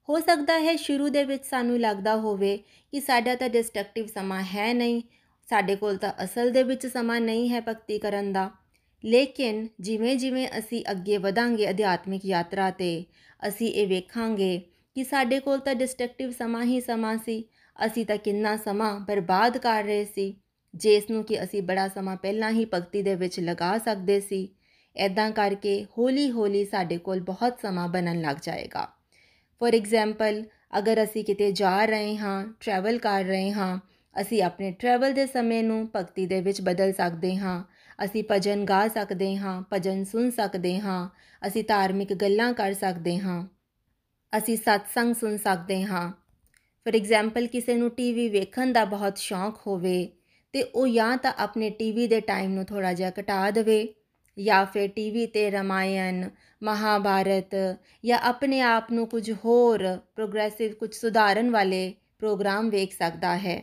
[0.10, 2.58] ਹੋ ਸਕਦਾ ਹੈ ਸ਼ੁਰੂ ਦੇ ਵਿੱਚ ਸਾਨੂੰ ਲੱਗਦਾ ਹੋਵੇ
[2.92, 5.02] ਕਿ ਸਾਡਾ ਤਾਂ ਡਿਸਟਰਕਟਿਵ ਸਮਾਂ ਹੈ ਨਹੀਂ,
[5.50, 8.52] ਸਾਡੇ ਕੋਲ ਤਾਂ ਅਸਲ ਦੇ ਵਿੱਚ ਸਮਾਂ ਨਹੀਂ ਹੈ ਭਗਤੀ ਕਰਨ ਦਾ।
[9.06, 13.06] ਲੇਕਿਨ ਜਿਵੇਂ-ਜਿਵੇਂ ਅਸੀਂ ਅੱਗੇ ਵਧਾਂਗੇ ਅਧਿਆਤਮਿਕ ਯਾਤਰਾ ਤੇ,
[13.48, 14.62] ਅਸੀਂ ਇਹ ਵੇਖਾਂਗੇ
[14.96, 17.50] ਕਿ ਸਾਡੇ ਕੋਲ ਤਾਂ ਡਿਸਟਰਕਟਿਵ ਸਮਾਂ ਹੀ ਸਮਾਂ ਸੀ,
[17.86, 20.36] ਅਸੀਂ ਤਾਂ ਕਿੰਨਾ ਸਮਾਂ ਬਰਬਾਦ ਕਰ ਰਹੇ ਸੀ,
[20.76, 24.56] ਜਿਸ ਨੂੰ ਕਿ ਅਸੀਂ ਬੜਾ ਸਮਾਂ ਪਹਿਲਾਂ ਹੀ ਭਗਤੀ ਦੇ ਵਿੱਚ ਲਗਾ ਸਕਦੇ ਸੀ।
[24.96, 29.03] ਐਦਾਂ ਕਰਕੇ ਹੌਲੀ-ਹੌਲੀ ਸਾਡੇ ਕੋਲ ਬਹੁਤ ਸਮਾਂ ਬਣਨ ਲੱਗ ਜਾਏਗਾ।
[29.62, 30.44] ਫੋਰ ਐਗਜ਼ਾਮਪਲ
[30.78, 33.80] ਅਗਰ ਅਸੀਂ ਕਿਤੇ ਜਾ ਰਹੇ ਹਾਂ ਟਰੈਵਲ ਕਰ ਰਹੇ ਹਾਂ,
[34.22, 37.64] ਅਸੀਂ ਆਪਣੇ ਟਰੈਵਲ ਦੇ ਸਮੇਂ ਨੂੰ ਭਗਤੀ ਦੇ ਵਿੱਚ ਬਦਲ ਸਕਦੇ ਹਾਂ।
[38.06, 41.10] ਅਸੀਂ ਭਜਨ ਗਾ ਸਕਦੇ ਹਾਂ, ਭਜਨ ਸੁਣ ਸਕਦੇ ਹਾਂ,
[41.48, 43.44] ਅਸੀਂ ਧਾਰਮਿਕ ਗੱਲਾਂ ਕਰ ਸਕਦੇ ਹਾਂ,
[44.38, 46.12] ਅਸੀਂ ਸਤਸੰਗ ਸੁਣ ਸਕਦੇ ਹਾਂ।
[46.86, 50.10] ਫੋਰ ਐਗਜ਼ਾਮਪਲ ਕਿਸੇ ਨੂੰ ਟੀਵੀ ਵੇਖਣ ਦਾ ਬਹੁਤ ਸ਼ੌਂਕ ਹੋਵੇ
[50.54, 53.96] ਤੇ ਉਹ ਜਾਂ ਤਾਂ ਆਪਣੇ ਟੀਵੀ ਦੇ ਟਾਈਮ ਨੂੰ ਥੋੜਾ ਜਿਹਾ ਘਟਾ ਦੇਵੇ
[54.40, 56.30] ਜਾਂ ਫਿਰ ਟੀਵੀ ਤੇ ਰਮਾਇਣ,
[56.63, 57.56] ਮਹਾਭਾਰਤ
[58.06, 63.62] ਜਾਂ ਆਪਣੇ ਆਪ ਨੂੰ ਕੁਝ ਹੋਰ ਪ੍ਰੋਗਰੈਸਿਵ ਕੁਝ ਸੁਧਾਰਨ ਵਾਲੇ ਪ੍ਰੋਗਰਾਮ ਵੇਖ ਸਕਦਾ ਹੈ।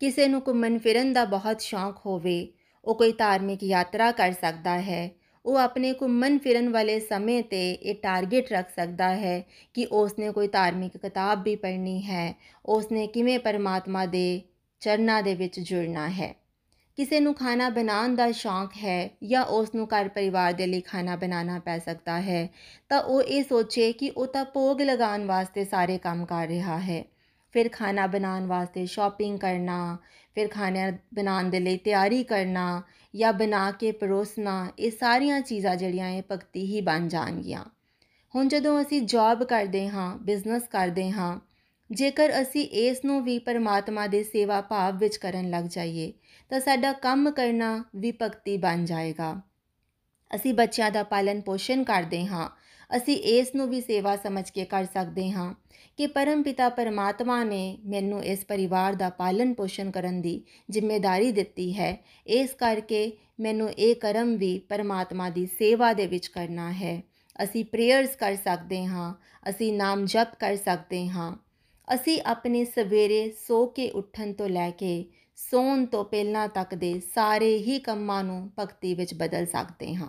[0.00, 2.52] ਕਿਸੇ ਨੂੰ ਘੁੰਮਣ ਫਿਰਨ ਦਾ ਬਹੁਤ ਸ਼ੌਂਕ ਹੋਵੇ,
[2.84, 5.10] ਉਹ ਕੋਈ ਧਾਰਮਿਕ ਯਾਤਰਾ ਕਰ ਸਕਦਾ ਹੈ।
[5.46, 9.44] ਉਹ ਆਪਣੇ ਘੁੰਮਣ ਫਿਰਨ ਵਾਲੇ ਸਮੇਂ ਤੇ ਇਹ ਟਾਰਗੇਟ ਰੱਖ ਸਕਦਾ ਹੈ
[9.74, 12.34] ਕਿ ਉਸਨੇ ਕੋਈ ਧਾਰਮਿਕ ਕਿਤਾਬ ਵੀ ਪੜ੍ਹਨੀ ਹੈ,
[12.66, 14.42] ਉਸਨੇ ਕਿਵੇਂ ਪਰਮਾਤਮਾ ਦੇ
[14.80, 16.45] ਚਰਨਾਂ ਦੇ ਵਿੱਚ ਜੁੜਨਾ ਹੈ।
[16.96, 21.16] ਕਿਸੇ ਨੂੰ ਖਾਣਾ ਬਣਾਉਣ ਦਾ ਸ਼ੌਂਕ ਹੈ ਜਾਂ ਉਸ ਨੂੰ ਘਰ ਪਰਿਵਾਰ ਦੇ ਲਈ ਖਾਣਾ
[21.16, 22.48] ਬਣਾਉਣਾ ਪੈ ਸਕਦਾ ਹੈ,
[22.88, 27.04] ਤਾਂ ਉਹ ਇਹ ਸੋਚੇ ਕਿ ਉਹ ਤਾਂ ਭੋਗ ਲਗਾਉਣ ਵਾਸਤੇ ਸਾਰੇ ਕੰਮ ਕਰ ਰਿਹਾ ਹੈ।
[27.52, 29.96] ਫਿਰ ਖਾਣਾ ਬਣਾਉਣ ਵਾਸਤੇ ਸ਼ਾਪਿੰਗ ਕਰਨਾ,
[30.34, 32.82] ਫਿਰ ਖਾਣਾ ਬਣਾਉਣ ਦੇ ਲਈ ਤਿਆਰੀ ਕਰਨਾ
[33.14, 37.64] ਜਾਂ ਬਣਾ ਕੇ ਪਰੋਸਣਾ, ਇਹ ਸਾਰੀਆਂ ਚੀਜ਼ਾਂ ਜਿਹੜੀਆਂ ਇਹ ਭਗਤੀ ਹੀ ਬਣ ਜਾਣਗੀਆਂ।
[38.34, 41.38] ਹੁਣ ਜਦੋਂ ਅਸੀਂ ਜੌਬ ਕਰਦੇ ਹਾਂ ਬਿਜ਼ਨਸ ਕਰਦੇ ਹਾਂ
[41.90, 46.12] ਜੇਕਰ ਅਸੀਂ ਇਸ ਨੂੰ ਵੀ ਪਰਮਾਤਮਾ ਦੇ ਸੇਵਾ ਭਾਵ ਵਿੱਚ ਕਰਨ ਲੱਗ ਜਾਈਏ,
[46.50, 49.42] ਤਾਂ ਸਾਡਾ ਕੰਮ ਕਰਨਾ ਵੀ ਭਗਤੀ ਬਣ ਜਾਏਗਾ।
[50.34, 52.48] ਅਸੀਂ ਬੱਚਿਆਂ ਦਾ ਪਾਲਣ ਪੋਸ਼ਣ ਕਰਦੇ ਹਾਂ।
[52.96, 55.54] ਅਸੀਂ ਇਸ ਨੂੰ ਵੀ ਸੇਵਾ ਸਮਝ ਕੇ ਕਰ ਸਕਦੇ ਹਾਂ
[55.96, 61.72] ਕਿ ਪਰਮ ਪਿਤਾ ਪਰਮਾਤਮਾ ਨੇ ਮੈਨੂੰ ਇਸ ਪਰਿਵਾਰ ਦਾ ਪਾਲਣ ਪੋਸ਼ਣ ਕਰਨ ਦੀ ਜ਼ਿੰਮੇਵਾਰੀ ਦਿੱਤੀ
[61.78, 67.02] ਹੈ। ਇਸ ਕਰਕੇ ਮੈਨੂੰ ਇਹ ਕਰਮ ਵੀ ਪਰਮਾਤਮਾ ਦੀ ਸੇਵਾ ਦੇ ਵਿੱਚ ਕਰਨਾ ਹੈ।
[67.44, 69.14] ਅਸੀਂ ਪ੍ਰੇਅਰਸ ਕਰ ਸਕਦੇ ਹਾਂ।
[69.50, 71.45] ਅਸੀਂ ਨਾਮ ਜਪ ਕਰ ਸਕਦੇ ਹਾਂ।
[71.94, 75.04] ਅਸੀਂ ਆਪਣੇ ਸਵੇਰੇ ਸੋ ਕੇ ਉੱਠਣ ਤੋਂ ਲੈ ਕੇ
[75.36, 80.08] ਸੌਣ ਤੋਂ ਪਹਿਲਾਂ ਤੱਕ ਦੇ ਸਾਰੇ ਹੀ ਕੰਮਾਂ ਨੂੰ ਭਗਤੀ ਵਿੱਚ ਬਦਲ ਸਕਦੇ ਹਾਂ।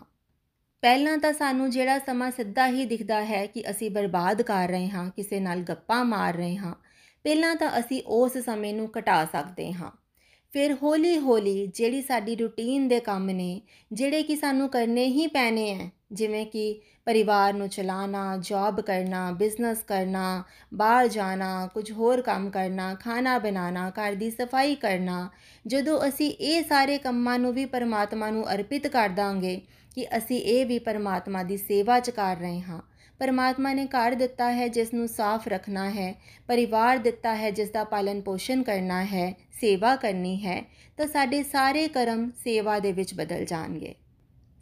[0.82, 5.10] ਪਹਿਲਾਂ ਤਾਂ ਸਾਨੂੰ ਜਿਹੜਾ ਸਮਾਂ ਸਿੱਧਾ ਹੀ ਦਿਖਦਾ ਹੈ ਕਿ ਅਸੀਂ ਬਰਬਾਦ ਕਰ ਰਹੇ ਹਾਂ,
[5.10, 6.76] ਕਿਸੇ ਨਾਲ ਗੱਪਾਂ ਮਾਰ ਰਹੇ ਹਾਂ,
[7.24, 9.92] ਪਹਿਲਾਂ ਤਾਂ ਅਸੀਂ ਉਸ ਸਮੇਂ ਨੂੰ ਘਟਾ ਸਕਦੇ ਹਾਂ।
[10.54, 13.62] ਫਿਰ ਹੌਲੀ-ਹੌਲੀ ਜਿਹੜੀ ਸਾਡੀ ਰੁਟੀਨ ਦੇ ਕੰਮ ਨੇ,
[13.94, 19.84] ਜਿਹੜੇ ਕਿ ਸਾਨੂੰ ਕਰਨੇ ਹੀ ਪੈਣੇ ਆ ਜਿਵੇਂ ਕਿ ਪਰਿਵਾਰ ਨੂੰ ਚਲਾਉਣਾ ਜੌਬ ਕਰਨਾ ਬਿਜ਼ਨਸ
[19.84, 25.30] ਕਰਨਾ, ਬਾਹਰ ਜਾਣਾ, ਕੁਝ ਹੋਰ ਕੰਮ ਕਰਨਾ, ਖਾਣਾ ਬਣਾਉਣਾ, ਘਰ ਦੀ ਸਫ਼ਾਈ ਕਰਨਾ,
[25.68, 29.62] ਜਦੋਂ ਅਸੀਂ ਇਹ ਸਾਰੇ ਕੰਮਾਂ ਨੂੰ ਵੀ ਪਰਮਾਤਮਾ ਨੂੰ ਅਰਪਿਤ ਕਰ ਦਾਂਗੇ
[29.96, 32.82] ਕਿ ਅਸੀਂ ਇਹ ਵੀ ਪਰਮਾਤਮਾ ਦੀ ਸੇਵਾ ਚ ਕਰ ਰਹੇ ਹਾਂ।
[33.20, 36.14] ਪਰਮਾਤਮਾ ਨੇ ਘਰ ਦਿੱਤਾ ਹੈ ਜਿਸ ਨੂੰ ਸਾਫ਼ ਰੱਖਣਾ ਹੈ,
[36.48, 40.64] ਪਰਿਵਾਰ ਦਿੱਤਾ ਹੈ ਜਿਸ ਦਾ ਪਾਲਣ ਪੋਸ਼ਣ ਕਰਨਾ ਹੈ ਸੇਵਾ ਕਰਨੀ ਹੈ,
[40.98, 43.96] ਤਾਂ ਸਾਡੇ ਸਾਰੇ ਕਰਮ ਸੇਵਾ ਦੇ ਵਿੱਚ ਬਦਲ ਜਾਣਗੇ।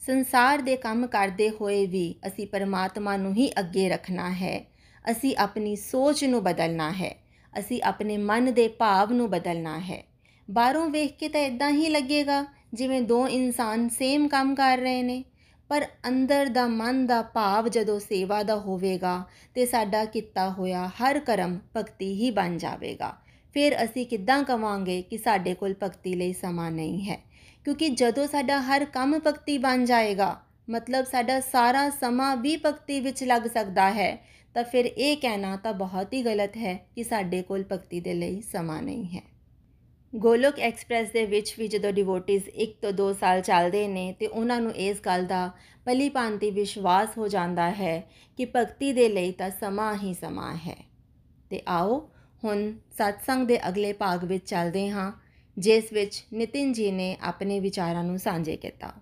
[0.06, 4.66] ਸੰਸਾਰ ਦੇ ਕੰਮ ਕਰਦੇ ਹੋਏ ਵੀ ਅਸੀਂ ਪਰਮਾਤਮਾ ਨੂੰ ਹੀ ਅੱਗੇ ਰੱਖਣਾ ਹੈ।
[5.12, 7.16] ਅਸੀਂ ਆਪਣੀ ਸੋਚ ਨੂੰ ਬਦਲਣਾ ਹੈ।
[7.60, 10.04] ਅਸੀਂ ਆਪਣੇ ਮਨ ਦੇ ਭਾਵ ਨੂੰ ਬਦਲਣਾ ਹੈ।
[10.52, 15.24] ਬਾਹਰੋਂ ਵੇਖ ਕੇ ਤਾਂ ਇਦਾਂ ਹੀ ਲੱਗੇਗਾ, ਜਿਵੇਂ ਦੋ ਇਨਸਾਨ ਸੇਮ ਕੰਮ ਕਰ ਰਹੇ ਨੇ।
[15.70, 19.24] ਪਰ ਅੰਦਰ ਦਾ ਮਨ ਦਾ ਭਾਵ ਜਦੋਂ ਸੇਵਾ ਦਾ ਹੋਵੇਗਾ,
[19.56, 23.25] ਤੇ ਸਾਡਾ ਕੀਤਾ ਹੋਇਆ ਹਰ ਕਰਮ ਭਗਤੀ ਹੀ ਬਣ ਜਾਵੇਗਾ।
[23.56, 27.22] ਫਿਰ ਅਸੀਂ ਕਿੱਦਾਂ ਕਵਾਂਗੇ ਕਿ ਸਾਡੇ ਕੋਲ ਭਗਤੀ ਲਈ ਸਮਾਂ ਨਹੀਂ ਹੈ?
[27.64, 33.24] ਕਿਉਂਕਿ ਜਦੋਂ ਸਾਡਾ ਹਰ ਕੰਮ ਭਗਤੀ ਬਣ ਜਾਏਗਾ, ਮਤਲਬ ਸਾਡਾ ਸਾਰਾ ਸਮਾਂ ਵੀ ਭਗਤੀ ਵਿੱਚ
[33.24, 37.64] ਲੱਗ ਸਕਦਾ ਹੈ, ਤਾਂ ਫਿਰ ਇਹ ਕਹਿਣਾ ਤਾਂ ਬਹੁਤ ਹੀ ਗਲਤ ਹੈ ਕਿ ਸਾਡੇ ਕੋਲ
[37.72, 39.22] ਭਗਤੀ ਦੇ ਲਈ ਸਮਾਂ ਨਹੀਂ ਹੈ।
[40.16, 44.62] ਗੋਲੋਕ ਐਕਸਪ੍ਰੈਸ ਦੇ ਵਿੱਚ ਵੀ ਜਦੋਂ ਡਿਵੋਟਿਸ 1 ਤੋਂ 2 ਸਾਲ ਚੱਲਦੇ ਨੇ, ਤੇ ਉਹਨਾਂ
[44.62, 45.52] ਨੂੰ ਇਸ ਗੱਲ ਦਾ
[45.86, 50.78] ਭਲੀ ਭਾਂਤੀ ਵਿਸ਼ਵਾਸ ਹੋ ਜਾਂਦਾ ਹੈ ਕਿ ਭਗਤੀ ਦੇ ਲਈ ਤਾਂ ਸਮਾਂ ਹੀ ਸਮਾਂ ਹੈ।
[51.50, 52.10] ਤੇ ਆਓ
[52.44, 55.12] ਹੁਣ satsang ਦੇ ਅਗਲੇ ਭਾਗ ਵਿੱਚ ਚੱਲਦੇ ਹਾਂ,
[55.58, 58.94] ਜਿਸ ਵਿੱਚ ਨਿਤਿਨ ਜੀ ਨੇ ਆਪਣੇ ਵਿਚਾਰਾਂ ਨੂੰ ਸਾਂਝੇ ਕੀਤਾ।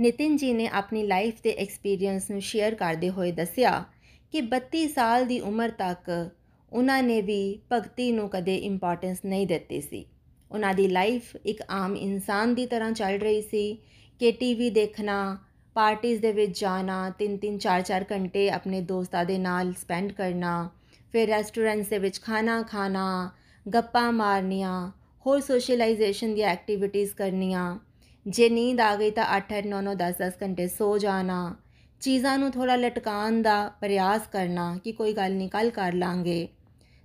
[0.00, 3.84] ਨਿਤਿਨ ਜੀ ਨੇ ਆਪਣੀ ਲਾਈਫ ਦੇ ਐਕਸਪੀਰੀਅੰਸ ਨੂੰ ਸ਼ੇਅਰ ਕਰਦੇ ਹੋਏ ਦੱਸਿਆ
[4.32, 6.30] ਕਿ 32 ਸਾਲ ਦੀ ਉਮਰ ਤੱਕ
[6.72, 10.04] ਉਹਨਾਂ ਨੇ ਵੀ ਭਗਤੀ ਨੂੰ ਕਦੇ ਇੰਪੋਰਟੈਂਸ ਨਹੀਂ ਦਿੱਤੀ ਸੀ।
[10.50, 13.78] ਉਹਨਾਂ ਦੀ ਲਾਈਫ ਇੱਕ ਆਮ ਇਨਸਾਨ ਦੀ ਤਰ੍ਹਾਂ ਚੱਲ ਰਹੀ ਸੀ
[14.18, 15.38] ਕਿ ਟੀਵੀ ਦੇਖਣਾ
[15.74, 20.70] ਪਾਰਟੀਆਂ ਦੇ ਵਿੱਚ ਜਾਣਾ 3-3 4-4 ਘੰਟੇ ਆਪਣੇ ਦੋਸਤਾਂ ਦੇ ਨਾਲ ਸਪੈਂਡ ਕਰਨਾ
[21.12, 23.30] ਫਿਰ ਰੈਸਟੋਰੈਂਟਸ ਦੇ ਵਿੱਚ ਖਾਣਾ ਖਾਣਾ,
[23.66, 24.90] ਗੱਪਾਂ ਮਾਰਨੀਆਂ,
[25.26, 27.78] ਹੋਰ ਸੋਸ਼ਲਾਈਜੇਸ਼ਨ ਦੀਆਂ ਐਕਟੀਵਿਟੀਆਂ ਕਰਨੀਆਂ।
[28.26, 31.56] ਜੇ ਨੀਂਦ ਆ ਗਈ ਤਾਂ 8-8 9-9 10-10 ਘੰਟੇ ਸੋ ਜਾਣਾ।
[32.00, 36.48] ਚੀਜ਼ਾਂ ਨੂੰ ਥੋੜਾ ਲਟਕਾਉਣ ਦਾ ਪ੍ਰਯਾਸ ਕਰਨਾ ਕਿ ਕੋਈ ਗੱਲ ਨਹੀਂ ਕੱਲ ਕਰ ਲਾਂਗੇ।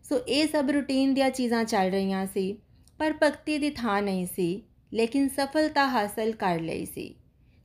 [0.10, 2.58] ਸੋ ਇਹ ਸਭ ਰੂਟੀਨ ਦੀਆਂ ਚੀਜ਼ਾਂ ਚੱਲ ਰਹੀਆਂ ਸੀ,
[3.00, 7.16] ਪਰ ਭਗਤੀ ਦੀ ਥਾਂ ਨਹੀਂ ਸੀ, ਲੇਕਿਨ ਸਫਲਤਾ ਹਾਸਲ ਕਰ ਲਈ ਸੀ।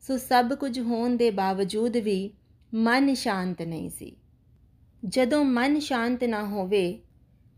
[0.01, 2.31] ਸੋ ਸਭ ਕੁਝ ਹੋਣ ਦੇ ਬਾਵਜੂਦ ਵੀ
[2.75, 4.17] ਮਨ ਸ਼ਾਂਤ ਨਹੀਂ ਸੀ।
[5.05, 6.99] ਜਦੋਂ ਮਨ ਸ਼ਾਂਤ ਨਾ ਹੋਵੇ,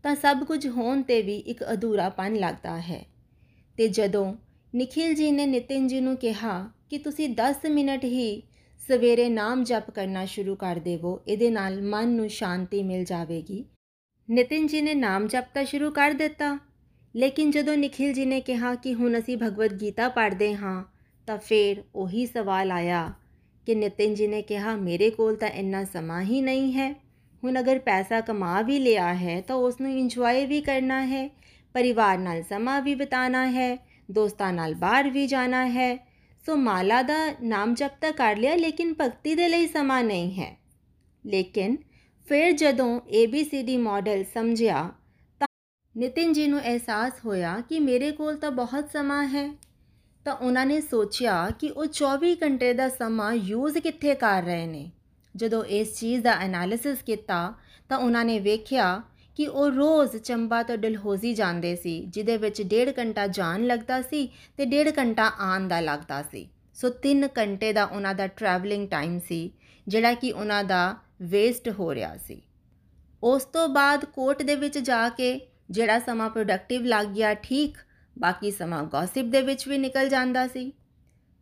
[0.03, 3.05] ਤਾਂ ਸਭ ਕੁਝ ਹੋਣ ਤੇ ਵੀ ਇੱਕ ਅਧੂਰਾਪਨ ਲੱਗਦਾ ਹੈ।
[3.77, 4.35] ਤੇ ਜਦੋਂ
[4.75, 8.43] ਨikhil ji ਨੇ ਨਿਤਿਨ ਜੀ ਨੂੰ ਕਿਹਾ ਕਿ ਤੁਸੀਂ 10 ਮਿੰਟ ਹੀ
[8.87, 13.65] ਸਵੇਰੇ ਨਾਮ ਜਪ ਕਰਨਾ ਸ਼ੁਰੂ ਕਰ ਦੇਵੋ, ਇਹਦੇ ਨਾਲ ਮਨ ਨੂੰ ਸ਼ਾਂਤੀ ਮਿਲ ਜਾਵੇਗੀ।
[14.29, 16.59] ਨਿਤਿਨ ਜੀ ਨੇ ਨਾਮ ਜਪਤਾ ਸ਼ੁਰੂ ਕਰ ਦਿੱਤਾ,
[17.15, 20.83] ਲੇਕਿਨ ਜਦੋਂ ਨikhil ਜੀ ਨੇ ਕਿਹਾ ਕਿ ਹੁਣ ਅਸੀਂ ਭਗਵਦ ਗੀਤਾ ਪੜ੍ਹਦੇ ਹਾਂ,
[21.27, 23.13] ਤਾਂ ਫਿਰ ਉਹੀ ਸਵਾਲ ਆਇਆ
[23.65, 27.08] ਕਿ ਨਿਤਿਨ ਜੀ ਨੇ ਕਿਹਾ, ਮੇਰੇ ਕੋਲ ਤਾਂ ਇੰਨਾ ਸਮਾਂ ਹੀ ਨਹੀਂ ਹੈ।
[27.43, 31.29] ਹੁਣ ਅਗਰ ਪੈਸਾ ਕਮਾ ਵੀ ਲਿਆ ਹੈ ਤਾਂ ਉਸ ਨੂੰ ਇੰਜੋਏ ਵੀ ਕਰਨਾ ਹੈ,
[31.73, 33.77] ਪਰਿਵਾਰ ਨਾਲ ਸਮਾਂ ਵੀ ਬਿਤਾਣਾ ਹੈ,
[34.11, 36.07] ਦੋਸਤਾਂ ਨਾਲ ਬਾਹਰ ਵੀ ਜਾਣਾ ਹੈ।
[36.45, 40.57] ਸੋ ਮਾਲਾ ਦਾ ਨਾਮ ਜਪ ਤਾਂ ਕਰ ਲਿਆ, ਲੇਕਿਨ ਭਗਤੀ ਦੇ ਲਈ ਸਮਾਂ ਨਹੀਂ ਹੈ।
[41.25, 41.77] ਲੇਕਿਨ
[42.27, 44.89] ਫਿਰ ਜਦੋਂ ABCD ਮਾਡਲ ਸਮਝਿਆ
[45.39, 45.47] ਤਾਂ
[45.97, 49.53] ਨਿਤਿਨ ਜੀ ਨੂੰ ਅਹਿਸਾਸ ਹੋਇਆ ਕਿ ਮੇਰੇ ਕੋਲ ਤਾਂ ਬਹੁਤ ਸਮਾਂ ਹੈ।
[50.25, 54.91] ਤਾਂ ਉਹਨਾਂ ਨੇ ਸੋਚਿਆ ਕਿ ਉਹ 24 ਘੰਟੇ ਦਾ ਸਮਾਂ ਯੂਜ਼ ਕਿੱਥੇ ਕਰ ਰਹੇ ਨੇ?
[55.35, 57.53] ਜਦੋਂ ਇਸ ਚੀਜ਼ ਦਾ ਐਨਾਲਿਸਿਸ ਕੀਤਾ,
[57.89, 59.01] ਤਾਂ ਉਹਨਾਂ ਨੇ ਵੇਖਿਆ
[59.37, 64.29] ਕਿ ਉਹ ਰੋਜ਼ ਚੰਬਾ ਤੋਂ ਡਲਹੌਜ਼ੀ ਜਾਂਦੇ ਸੀ, ਜਿਹਦੇ ਵਿੱਚ ਡੇਢ ਘੰਟਾ ਜਾਣ ਲੱਗਦਾ ਸੀ
[64.57, 69.19] ਤੇ ਡੇਢ ਘੰਟਾ ਆਉਣ ਦਾ ਲੱਗਦਾ ਸੀ। ਸੋ 3 ਘੰਟੇ ਦਾ ਉਹਨਾਂ ਦਾ ਟਰੈਵਲਿੰਗ ਟਾਈਮ
[69.19, 69.51] ਸੀ,
[69.87, 72.41] ਜਿਹੜਾ ਕਿ ਉਹਨਾਂ ਦਾ ਵੇਸਟ ਹੋ ਰਿਹਾ ਸੀ।
[73.23, 75.39] ਉਸ ਤੋਂ ਬਾਅਦ ਕੋਰਟ ਦੇ ਵਿੱਚ ਜਾ ਕੇ
[75.69, 77.77] ਜਿਹੜਾ ਸਮਾਂ ਪ੍ਰੋਡਕਟਿਵ ਲੱਗ ਗਿਆ ਠੀਕ,
[78.19, 80.71] ਬਾਕੀ ਸਮਾਂ ਗੌਸਿਪ ਦੇ ਵਿੱਚ ਵੀ ਨਿਕਲ ਜਾਂਦਾ ਸੀ।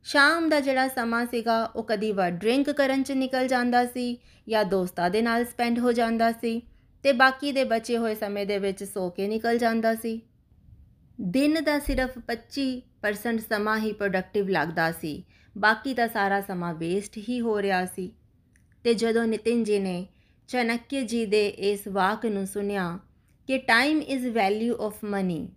[0.06, 4.18] ਸ਼ਾਮ ਦਾ ਜਿਹੜਾ ਸਮਾਂ ਸੀਗਾ, ਉਹ ਕਦੀ ਵਾਰ ਡਰਿੰਕ ਕਰਨ 'ਚ ਨਿਕਲ ਜਾਂਦਾ ਸੀ
[4.50, 6.62] ਜਾਂ ਦੋਸਤਾਂ ਦੇ ਨਾਲ ਸਪੈਂਡ ਹੋ ਜਾਂਦਾ ਸੀ
[7.04, 10.22] ਤੇ ਬਾਕੀ ਦੇ ਬਚੇ ਹੋਏ ਸਮੇਂ ਦੇ ਵਿੱਚ ਸੋ ਕੇ ਨਿਕਲ ਜਾਂਦਾ ਸੀ।
[11.22, 15.24] ਦਿਨ ਦਾ ਸਿਰਫ 25% ਸਮਾਂ ਹੀ ਪ੍ਰੋਡਕਟਿਵ ਲੱਗਦਾ ਸੀ,
[15.58, 18.12] ਬਾਕੀ ਦਾ ਸਾਰਾ ਸਮਾਂ ਵੇਸਟ ਹੀ ਹੋ ਰਿਹਾ ਸੀ।
[18.84, 20.08] ਤੇ ਜਦੋਂ ਨਿਤਿਨ ਜੀ ਨੇ
[20.48, 23.00] ਚਨਕਿਆ ਜੀ ਦੇ ਇਸ ਵਾਕ ਨੂੰ ਸੁਨਿਆ
[23.48, 25.48] ਕਿ time is value of money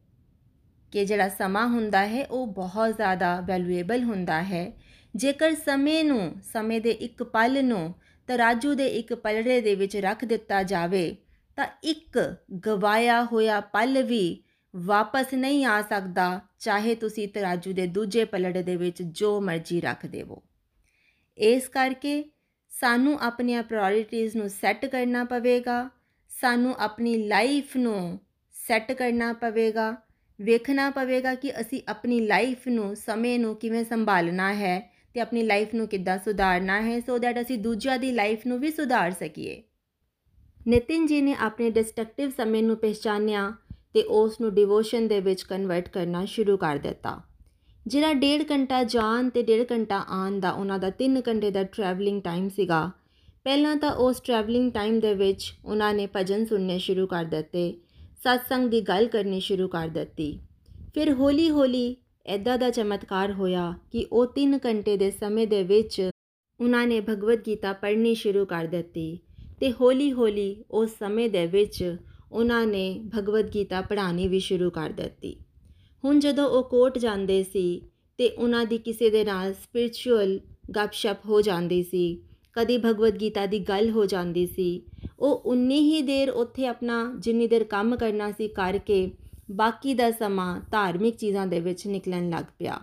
[0.93, 4.73] ਕਿ ਜਿਹੜਾ ਸਮਾਂ ਹੁੰਦਾ ਹੈ, ਉਹ ਬਹੁਤ ਜ਼ਿਆਦਾ ਵੈਲਿਊਏਬਲ ਹੁੰਦਾ ਹੈ।
[5.17, 7.95] ਜੇਕਰ ਸਮੇਂ ਨੂੰ, ਸਮੇਂ ਦੇ ਇੱਕ ਪਲ ਨੂੰ
[8.29, 11.17] ਤਰਾਜੂ ਦੇ ਇੱਕ ਪਲੜੇ ਦੇ ਵਿੱਚ ਰੱਖ ਦਿੱਤਾ ਜਾਵੇ,
[11.57, 12.35] ਤਾਂ ਇੱਕ
[12.67, 14.43] ਗਵਾਇਆ ਹੋਇਆ ਪਲ ਵੀ
[14.77, 20.07] ਵਾਪਸ ਨਹੀਂ ਆ ਸਕਦਾ, ਚਾਹੇ ਤੁਸੀਂ ਤਰਾਜੂ ਦੇ ਦੂਜੇ ਪਲੜੇ ਦੇ ਵਿੱਚ ਜੋ ਮਰਜ਼ੀ ਰੱਖ
[20.07, 20.43] ਦੇਵੋ।
[21.39, 22.25] ਇਸ ਕਰਕੇ
[22.71, 25.91] ਸਾਨੂੰ ਆਪਣੀਆਂ ਪ੍ਰਾਇੋਰਟੀਆਂ ਨੂੰ ਸੈੱਟ ਕਰਨਾ ਪਵੇਗਾ,
[26.31, 28.21] ਸਾਨੂੰ ਆਪਣੀ ਲਾਈਫ ਨੂੰ
[28.69, 29.97] ਸੈੱਟ ਕਰਨਾ ਪਵੇਗਾ
[30.41, 34.79] ਵੇਖਣਾ ਪਵੇਗਾ ਕਿ ਅਸੀਂ ਆਪਣੀ ਲਾਈਫ ਨੂੰ, ਸਮੇਂ ਨੂੰ ਕਿਵੇਂ ਸੰਭਾਲਣਾ ਹੈ
[35.15, 38.71] ਤੇ ਆਪਣੀ ਲਾਈਫ ਨੂੰ ਕਿੱਦਾਂ ਸੁਧਾਰਨਾ ਹੈ ਸੋ ਦੈਟ ਅਸੀਂ ਦੂਜਿਆਂ ਦੀ ਲਾਈਫ ਨੂੰ ਵੀ
[38.71, 39.63] ਸੁਧਾਰ ਸਕੀਏ।
[40.69, 43.53] ਨਿਤਿਨ ਜੀ ਨੇ ਆਪਣੇ ਡਿਸਟਰਕਟਿਵ ਸਮੇਂ ਨੂੰ ਪਛਾਣਿਆ
[43.95, 47.21] ਤੇ ਉਸ ਨੂੰ ਡਿਵੋਸ਼ਨ ਦੇ ਵਿੱਚ ਕਨਵਰਟ ਕਰਨਾ ਸ਼ੁਰੂ ਕਰ ਦਿੱਤਾ।
[47.87, 52.23] ਜਿਹੜਾ ਡੇਢ ਘੰਟਾ ਜਾਣ ਤੇ ਡੇਢ ਘੰਟਾ ਆਉਣ ਦਾ ਉਹਨਾਂ ਦਾ 3 ਘੰਟੇ ਦਾ ਟਰੈਵਲਿੰਗ
[52.23, 52.91] ਟਾਈਮ ਸੀਗਾ,
[53.45, 57.73] ਪਹਿਲਾਂ ਤਾਂ ਉਸ ਟਰੈਵਲਿੰਗ ਟਾਈਮ ਦੇ ਵਿੱਚ ਉਹਨਾਂ ਨੇ ਭਜਨ ਸੁਣਨੇ ਸ਼ੁਰੂ ਕਰ ਦਿੱਤੇ
[58.25, 60.39] ਸਤਸੰਗ ਦੀ ਗੱਲ ਕਰਨੀ ਸ਼ੁਰੂ ਕਰ ਦਿੱਤੀ।
[60.95, 66.11] ਫਿਰ ਹੌਲੀ-ਹੌਲੀ ਐਦਾਂ ਦਾ ਚਮਤਕਾਰ ਹੋਇਆ ਕਿ ਉਹ 3 ਘੰਟੇ ਦੇ ਸਮੇਂ ਦੇ ਵਿੱਚ
[66.61, 69.19] ਉਹਨਾਂ ਨੇ ਭਗਵਦ ਗੀਤਾ ਪੜ੍ਹਨੀ ਸ਼ੁਰੂ ਕਰ ਦਿੱਤੀ
[69.61, 71.97] ਤੇ ਹੌਲੀ-ਹੌਲੀ ਉਸ ਸਮੇਂ ਦੇ ਵਿੱਚ
[72.33, 75.37] ਉਹਨਾਂ ਨੇ ਭਗਵਦ ਗੀਤਾ ਪੜ੍ਹਾਣੀ ਵੀ ਸ਼ੁਰੂ ਕਰ ਦਿੱਤੀ।
[76.05, 77.83] ਹੁਣ ਜਦੋਂ ਉਹ ਕੋਰਟ ਜਾਂਦੇ ਸੀ
[78.19, 80.39] ਤੇ ਉਹਨਾਂ ਦੀ ਕਿਸੇ ਦੇ ਨਾਲ ਸਪਿਰਚੁਅਲ
[80.77, 82.23] ਗੱਪਸ਼ਪ ਹੋ ਜਾਂਦੀ ਸੀ
[82.53, 84.83] ਕਦੀ ਭਗਵਦ ਗੀਤਾ ਦੀ ਗੱਲ ਹੋ ਜਾਂਦੀ ਸੀ।
[85.19, 89.11] ਉਹ ਉਨੀ ਹੀ ਦੇਰ ਉੱਥੇ ਆਪਣਾ ਜਿੰਨੀ ਦੇਰ ਕੰਮ ਕਰਨਾ ਸੀ ਕਰਕੇ
[89.51, 92.81] ਬਾਕੀ ਦਾ ਸਮਾਂ ਧਾਰਮਿਕ ਚੀਜ਼ਾਂ ਦੇ ਵਿੱਚ ਨਿਕਲਣ ਲੱਗ ਪਿਆ।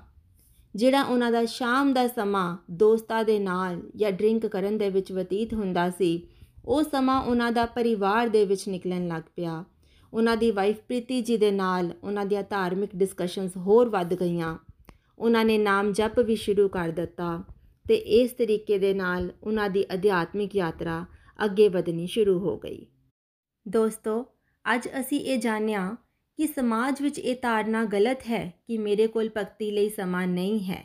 [0.75, 5.53] ਜਿਹੜਾ ਉਹਨਾਂ ਦਾ ਸ਼ਾਮ ਦਾ ਸਮਾਂ ਦੋਸਤਾਂ ਦੇ ਨਾਲ ਜਾਂ ਡਰਿੰਕ ਕਰਨ ਦੇ ਵਿੱਚ ਬਤੀਤ
[5.53, 6.27] ਹੁੰਦਾ ਸੀ,
[6.65, 9.63] ਉਹ ਸਮਾਂ ਉਹਨਾਂ ਦਾ ਪਰਿਵਾਰ ਦੇ ਵਿੱਚ ਨਿਕਲਣ ਲੱਗ ਪਿਆ।
[10.13, 14.57] ਉਹਨਾਂ ਦੀ ਵਾਈਫ ਪ੍ਰੀਤੀ ਜੀ ਦੇ ਨਾਲ ਉਹਨਾਂ ਦੀਆਂ ਧਾਰਮਿਕ ਡਿਸਕਸ਼ਨਸ ਹੋਰ ਵੱਧ ਗਈਆਂ।
[15.19, 17.43] ਉਹਨਾਂ ਨੇ ਨਾਮ ਜਪ ਵੀ ਸ਼ੁਰੂ ਕਰ ਦਿੱਤਾ।
[17.87, 21.05] ਤੇ ਇਸ ਤਰੀਕੇ ਦੇ ਨਾਲ ਉਹਨਾਂ ਦੀ ਅਧਿਆਤਮਿਕ ਯਾਤਰਾ
[21.45, 22.85] ਅੱਗੇ ਵਧਣੀ ਸ਼ੁਰੂ ਹੋ ਗਈ।
[23.65, 24.25] ਦੋਸਤੋ,
[24.65, 25.95] ਅੱਜ ਅਸੀਂ ਇਹ ਜਾਣਿਆ
[26.39, 30.83] ਕਿ ਸਮਾਜ ਵਿੱਚ ਇਹ ਧਾਰਨਾ ਗਲਤ ਹੈ ਕਿ ਮੇਰੇ ਕੋਲ ਭਗਤੀ ਲਈ ਸਮਾਂ ਨਹੀਂ ਹੈ।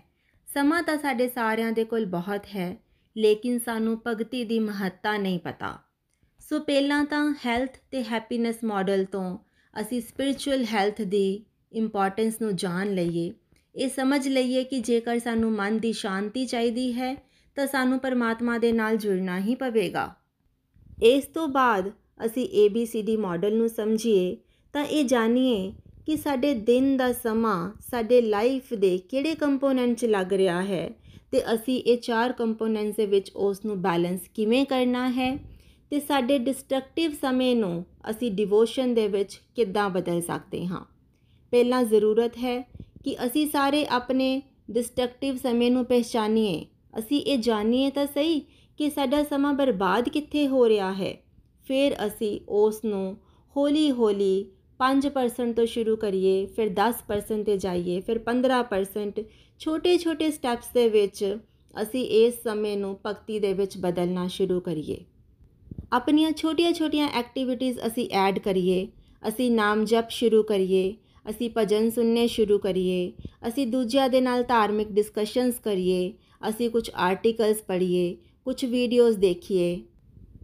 [0.48, 2.76] ਸਮਾਂ ਤਾਂ ਸਾਡੇ ਸਾਰਿਆਂ ਦੇ ਕੋਲ ਬਹੁਤ ਹੈ,
[3.16, 5.78] ਲੇਕਿਨ ਸਾਨੂੰ ਭਗਤੀ ਦੀ ਮਹੱਤਤਾ ਨਹੀਂ ਪਤਾ।
[6.40, 9.38] ਸੋ ਪਹਿਲਾਂ ਤਾਂ ਹੈਲਥ ਤੇ ਹੈਪੀਨੈਸ ਮਾਡਲ ਤੋਂ
[9.80, 13.32] ਅਸੀਂ ਸਪਿਰਚੁਅਲ ਹੈਲਥ ਦੀ ਇੰਪੋਰਟੈਂਸ ਨੂੰ ਜਾਣ ਲਈਏ।
[13.74, 17.14] ਇਹ ਸਮਝ ਲਈਏ ਕਿ ਜੇਕਰ ਸਾਨੂੰ ਮਨ ਦੀ ਸ਼ਾਂਤੀ ਚਾਹੀਦੀ ਹੈ,
[17.54, 20.14] ਤਾਂ ਸਾਨੂੰ ਪਰਮਾਤਮਾ ਦੇ ਨਾਲ ਜੁੜਨਾ ਹੀ ਪਵੇਗਾ।
[21.02, 21.90] ਇਸ ਤੋਂ ਬਾਅਦ
[22.26, 24.37] ਅਸੀਂ ABCD ਮਾਡਲ ਨੂੰ ਸਮਝੀਏ,
[24.72, 25.72] ਤਾਂ ਇਹ ਜਾਣੀਏ
[26.06, 30.90] ਕਿ ਸਾਡੇ ਦਿਨ ਦਾ ਸਮਾਂ ਸਾਡੇ ਲਾਈਫ ਦੇ ਕਿਹੜੇ ਕੰਪੋਨੈਂਟ 'ਚ ਲੱਗ ਰਿਹਾ ਹੈ
[31.30, 35.37] ਤੇ ਅਸੀਂ ਇਹ ਚਾਰ ਕੰਪੋਨੈਂਟਸ ਦੇ ਵਿੱਚ ਉਸ ਨੂੰ ਬੈਲੈਂਸ ਕਿਵੇਂ ਕਰਨਾ ਹੈ
[35.90, 40.85] ਤੇ ਸਾਡੇ ਡਿਸਟਰਕਟਿਵ ਸਮੇਂ ਨੂੰ ਅਸੀਂ ਡਿਵੋਸ਼ਨ ਦੇ ਵਿੱਚ ਕਿੱਦਾਂ ਬਦਲ ਸਕਦੇ ਹਾਂ।
[41.50, 46.66] ਪਹਿਲਾਂ ਜ਼ਰੂਰਤ ਹੈ ਕਿ ਅਸੀਂ ਸਾਰੇ ਆਪਣੇ ਡਿਸਟਰਕਟਿਵ ਸਮੇਂ ਨੂੰ ਪਛਾਣੀਏ
[46.98, 48.40] ਅਸੀਂ ਇਹ ਜਾਣੀਏ ਤਾਂ ਸਹੀ
[48.78, 51.16] ਕਿ ਸਾਡਾ ਸਮਾਂ ਬਰਬਾਦ ਕਿੱਥੇ ਹੋ ਰਿਹਾ ਹੈ।
[51.68, 53.16] ਫਿਰ ਅਸੀਂ ਉਸ ਨੂੰ
[53.56, 54.46] ਹੌਲੀ-ਹੌਲੀ
[54.78, 59.24] 5% ਤੋਂ ਸ਼ੁਰੂ ਕਰੀਏ, ਫਿਰ 10% ਤੇ ਜਾਈਏ, ਫਿਰ 15%
[59.58, 61.38] ਛੋਟੇ-ਛੋਟੇ ਸਟੈਪਸ ਦੇ ਵਿੱਚ
[61.82, 64.96] ਅਸੀਂ ਇਸ ਸਮੇਂ ਨੂੰ ਭਗਤੀ ਦੇ ਵਿੱਚ ਬਦਲਣਾ ਸ਼ੁਰੂ ਕਰੀਏ।
[65.92, 68.88] ਆਪਣੀਆਂ ਛੋਟੀਆਂ-ਛੋਟੀਆਂ ਐਕਟੀਵਿਟੀਆਂ ਅਸੀਂ ਐਡ ਕਰੀਏ।
[69.28, 73.12] ਅਸੀਂ ਨਾਮ ਜਪ ਸ਼ੁਰੂ ਕਰੀਏ। ਅਸੀਂ ਭਜਨ ਸੁਣਨੇ ਸ਼ੁਰੂ ਕਰੀਏ,
[73.48, 76.12] ਅਸੀਂ ਦੂਜਿਆਂ ਦੇ ਨਾਲ ਧਾਰਮਿਕ ਡਿਸਕਸ਼ਨਸ ਕਰੀਏ,
[76.48, 79.80] ਅਸੀਂ ਕੁਝ ਆਰਟੀਕਲਸ ਪੜ੍ਹੀਏ ਕੁਝ ਵੀਡੀਓਜ਼ ਦੇਖੀਏ।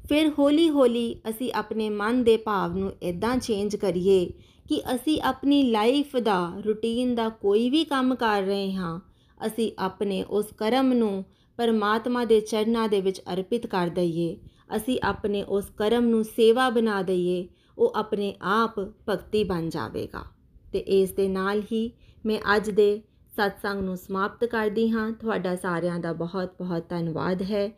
[0.08, 4.24] ਫਿਰ ਹੌਲੀ-ਹੌਲੀ ਅਸੀਂ ਆਪਣੇ ਮਨ ਦੇ ਭਾਵ ਨੂੰ ਇਦਾਂ ਚੇਂਜ ਕਰੀਏ
[4.68, 9.00] ਕਿ ਅਸੀਂ ਆਪਣੀ ਲਾਈਫ ਦਾ ਰੁਟੀਨ ਦਾ ਕੋਈ ਵੀ ਕੰਮ ਕਰ ਰਹੇ ਹਾਂ,
[9.40, 11.24] ਅਸੀਂ ਆਪਣੇ ਉਸ ਕਰਮ ਨੂੰ
[11.58, 14.36] ਪਰਮਾਤਮਾ ਦੇ ਚਰਨਾਂ ਦੇ ਵਿੱਚ ਅਰਪਿਤ ਕਰ ਦਈਏ,
[14.76, 17.46] ਅਸੀਂ ਆਪਣੇ ਉਸ ਕਰਮ ਨੂੰ ਸੇਵਾ ਬਣਾ ਦਈਏ,
[17.78, 20.24] ਉਹ ਆਪਣੇ ਆਪ ਭਗਤੀ ਬਣ ਜਾਵੇਗਾ।
[20.72, 21.92] ਤੇ ਇਸ ਦੇ ਨਾਲ ਹੀ
[22.26, 23.02] ਮੈਂ ਅੱਜ ਦੇ
[23.36, 27.68] ਸਤਸੰਗ ਨੂੰ ਸਮਾਪਤ ਕਰਦੀ ਹਾਂ। ਤੁਹਾਡਾ ਸਾਰਿਆਂ ਦਾ ਬਹੁਤ ਬਹੁਤ ਧੰਨਵਾਦ ਹੈ।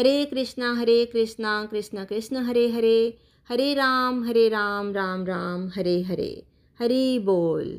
[0.00, 3.18] ਹਰੇ ਕ੍ਰਿਸ਼ਨਾ ਹਰੇ ਕ੍ਰਿਸ਼ਨਾ ਕ੍ਰਿਸ਼ਨਾ ਕ੍ਰਿਸ਼ਨ, ਹਰੇ ਹਰੇ
[3.54, 6.42] ਹਰੇ ਰਾਮ ਹਰੇ ਰਾਮ ਰਾਮ ਰਾਮ, ਹਰੇ ਹਰੇ।
[6.80, 7.78] ਹਰੀ ਬੋਲ।